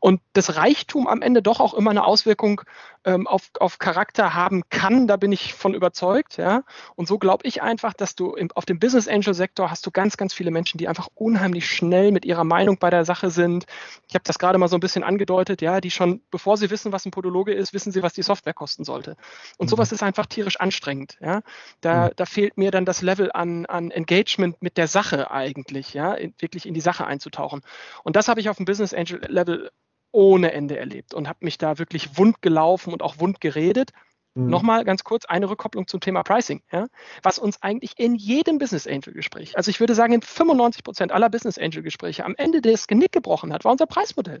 [0.00, 2.62] Und das Reichtum am Ende doch auch immer eine Auswirkung
[3.04, 6.36] ähm, auf, auf Charakter haben kann, da bin ich von überzeugt.
[6.36, 6.64] Ja?
[6.94, 10.16] Und so glaube ich einfach, dass du im, auf dem Business Angel-Sektor hast du ganz,
[10.16, 13.64] ganz viele Menschen, die einfach unheimlich schnell mit ihrer Meinung bei der Sache sind.
[14.06, 16.92] Ich habe das gerade mal so ein bisschen angedeutet, ja, die schon, bevor sie wissen,
[16.92, 19.16] was ein Podologe ist, wissen sie, was die Software kosten soll sollte.
[19.56, 19.70] Und mhm.
[19.70, 21.18] sowas ist einfach tierisch anstrengend.
[21.20, 21.42] Ja?
[21.80, 22.10] Da, mhm.
[22.16, 26.66] da fehlt mir dann das Level an, an Engagement mit der Sache eigentlich, ja, wirklich
[26.66, 27.62] in die Sache einzutauchen.
[28.04, 29.70] Und das habe ich auf dem Business Angel Level
[30.10, 33.90] ohne Ende erlebt und habe mich da wirklich wund gelaufen und auch wund geredet.
[34.34, 34.48] Mhm.
[34.48, 36.86] Nochmal ganz kurz eine Rückkopplung zum Thema Pricing, ja,
[37.22, 41.12] was uns eigentlich in jedem Business Angel Gespräch, also ich würde sagen in 95 Prozent
[41.12, 44.40] aller Business Angel Gespräche am Ende das Genick gebrochen hat, war unser Preismodell.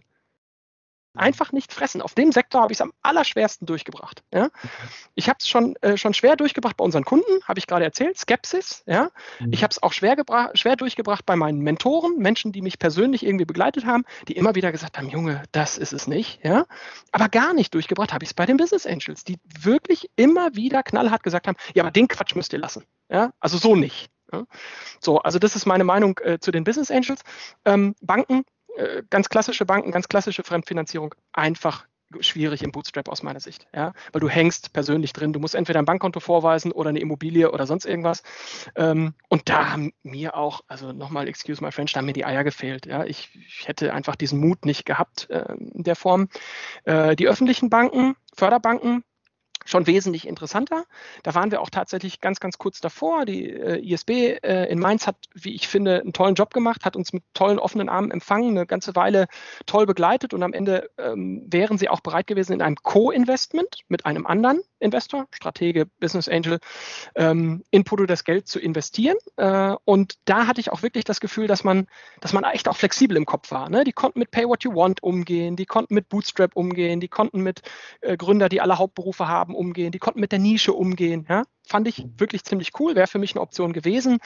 [1.18, 2.02] Einfach nicht fressen.
[2.02, 4.22] Auf dem Sektor habe ich es am allerschwersten durchgebracht.
[4.32, 4.48] Ja?
[5.14, 8.18] Ich habe es schon, äh, schon schwer durchgebracht bei unseren Kunden, habe ich gerade erzählt,
[8.18, 8.82] Skepsis.
[8.86, 9.10] Ja?
[9.40, 9.52] Mhm.
[9.52, 10.16] Ich habe es auch schwer,
[10.54, 14.72] schwer durchgebracht bei meinen Mentoren, Menschen, die mich persönlich irgendwie begleitet haben, die immer wieder
[14.72, 16.40] gesagt haben, Junge, das ist es nicht.
[16.44, 16.66] Ja?
[17.12, 20.82] Aber gar nicht durchgebracht habe ich es bei den Business Angels, die wirklich immer wieder
[20.82, 22.84] knallhart gesagt haben, ja, aber den Quatsch müsst ihr lassen.
[23.10, 23.32] Ja?
[23.40, 24.10] Also so nicht.
[24.32, 24.44] Ja?
[25.00, 27.22] So, also das ist meine Meinung äh, zu den Business Angels.
[27.64, 28.44] Ähm, Banken,
[29.10, 31.86] ganz klassische Banken, ganz klassische Fremdfinanzierung, einfach
[32.20, 35.32] schwierig im Bootstrap aus meiner Sicht, ja, weil du hängst persönlich drin.
[35.32, 38.22] Du musst entweder ein Bankkonto vorweisen oder eine Immobilie oder sonst irgendwas.
[38.76, 42.24] Ähm, und da haben mir auch, also nochmal, excuse my French, da haben mir die
[42.24, 42.86] Eier gefehlt.
[42.86, 46.28] Ja, ich, ich hätte einfach diesen Mut nicht gehabt äh, in der Form.
[46.84, 49.04] Äh, die öffentlichen Banken, Förderbanken,
[49.68, 50.84] schon wesentlich interessanter.
[51.22, 53.24] Da waren wir auch tatsächlich ganz, ganz kurz davor.
[53.24, 54.10] Die äh, ISB
[54.42, 57.58] äh, in Mainz hat, wie ich finde, einen tollen Job gemacht, hat uns mit tollen
[57.58, 59.26] offenen Armen empfangen, eine ganze Weile
[59.66, 64.06] toll begleitet und am Ende ähm, wären sie auch bereit gewesen, in einem Co-Investment mit
[64.06, 66.58] einem anderen Investor, Stratege, Business Angel,
[67.14, 69.16] ähm, in Podo das Geld zu investieren.
[69.36, 71.86] Äh, und da hatte ich auch wirklich das Gefühl, dass man,
[72.20, 73.68] dass man echt auch flexibel im Kopf war.
[73.68, 73.84] Ne?
[73.84, 77.42] Die konnten mit Pay What You Want umgehen, die konnten mit Bootstrap umgehen, die konnten
[77.42, 77.62] mit
[78.00, 81.26] äh, Gründer, die alle Hauptberufe haben, umgehen, die konnten mit der Nische umgehen.
[81.28, 81.44] Ja?
[81.68, 84.18] Fand ich wirklich ziemlich cool, wäre für mich eine Option gewesen.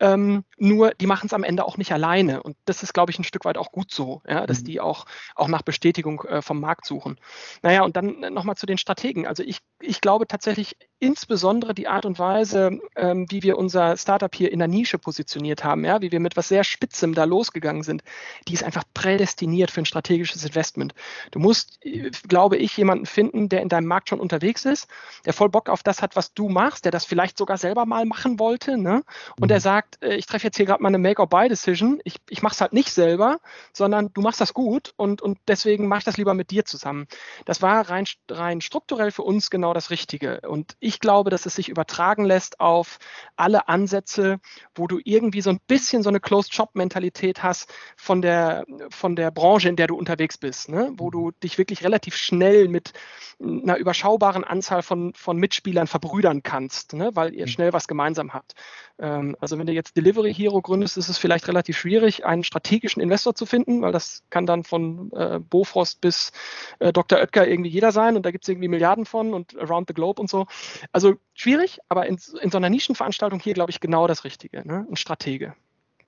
[0.00, 2.42] Ähm, nur die machen es am Ende auch nicht alleine.
[2.42, 4.64] Und das ist, glaube ich, ein Stück weit auch gut so, ja, dass mhm.
[4.64, 7.18] die auch, auch nach Bestätigung äh, vom Markt suchen.
[7.62, 9.26] Naja, und dann nochmal zu den Strategen.
[9.26, 14.34] Also ich, ich glaube tatsächlich insbesondere die Art und Weise, ähm, wie wir unser Startup
[14.34, 17.82] hier in der Nische positioniert haben, ja, wie wir mit was sehr Spitzem da losgegangen
[17.82, 18.02] sind,
[18.48, 20.94] die ist einfach prädestiniert für ein strategisches Investment.
[21.32, 24.88] Du musst, äh, glaube ich, jemanden finden, der in deinem Markt schon unterwegs ist,
[25.26, 28.06] der voll Bock auf das hat, was du machst, der das vielleicht sogar selber mal
[28.06, 28.78] machen wollte.
[28.78, 29.02] Ne?
[29.40, 29.62] Und der mhm.
[29.62, 32.00] sagt, äh, ich treffe jetzt hier gerade mal eine Make-or-Buy-Decision.
[32.04, 33.40] Ich, ich mache es halt nicht selber,
[33.72, 37.08] sondern du machst das gut und, und deswegen mache ich das lieber mit dir zusammen.
[37.44, 40.42] Das war rein, rein strukturell für uns genau das Richtige.
[40.42, 42.98] Und ich glaube, dass es sich übertragen lässt auf
[43.34, 44.38] alle Ansätze,
[44.76, 49.68] wo du irgendwie so ein bisschen so eine Closed-Shop-Mentalität hast von der, von der Branche,
[49.68, 50.92] in der du unterwegs bist, ne?
[50.96, 52.92] wo du dich wirklich relativ schnell mit
[53.40, 57.50] einer überschaubaren Anzahl von, von Mitspielern verbrüdern kannst nutzt, ne, weil ihr mhm.
[57.50, 58.54] schnell was gemeinsam habt.
[58.98, 63.02] Ähm, also wenn du jetzt Delivery Hero gründest, ist es vielleicht relativ schwierig, einen strategischen
[63.02, 66.32] Investor zu finden, weil das kann dann von äh, Bofrost bis
[66.78, 67.18] äh, Dr.
[67.18, 70.20] Oetker irgendwie jeder sein und da gibt es irgendwie Milliarden von und around the globe
[70.20, 70.46] und so.
[70.92, 74.86] Also schwierig, aber in, in so einer Nischenveranstaltung hier, glaube ich, genau das Richtige, ne?
[74.90, 75.54] ein Stratege.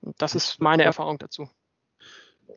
[0.01, 1.49] Und das ist meine Erfahrung dazu.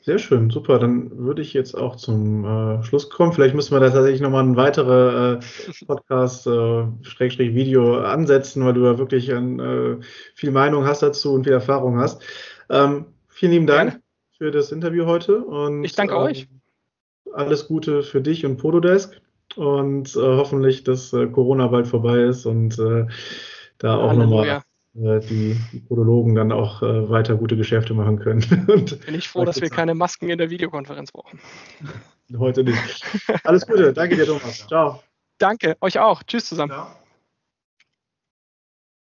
[0.00, 0.78] Sehr schön, super.
[0.78, 3.32] Dann würde ich jetzt auch zum äh, Schluss kommen.
[3.32, 8.74] Vielleicht müssen wir da tatsächlich nochmal ein weiterer äh, Podcast, äh, Schrägstrich Video ansetzen, weil
[8.74, 9.96] du ja wirklich an, äh,
[10.34, 12.22] viel Meinung hast dazu und viel Erfahrung hast.
[12.68, 14.02] Ähm, vielen lieben Dank Gerne.
[14.38, 15.38] für das Interview heute.
[15.44, 16.48] Und, ich danke euch.
[16.50, 19.20] Ähm, alles Gute für dich und Pododesk
[19.54, 22.76] und äh, hoffentlich, dass äh, Corona bald vorbei ist und
[23.78, 24.62] da auch nochmal
[24.94, 28.44] die, die Podologen dann auch äh, weiter gute Geschäfte machen können.
[28.68, 31.40] Und Bin ich froh, dass wir keine Masken in der Videokonferenz brauchen.
[32.36, 33.04] Heute nicht.
[33.44, 33.92] Alles Gute.
[33.92, 34.66] Danke dir, Thomas.
[34.66, 35.02] Ciao.
[35.38, 36.22] Danke, euch auch.
[36.22, 36.72] Tschüss zusammen.
[36.72, 37.01] Ciao.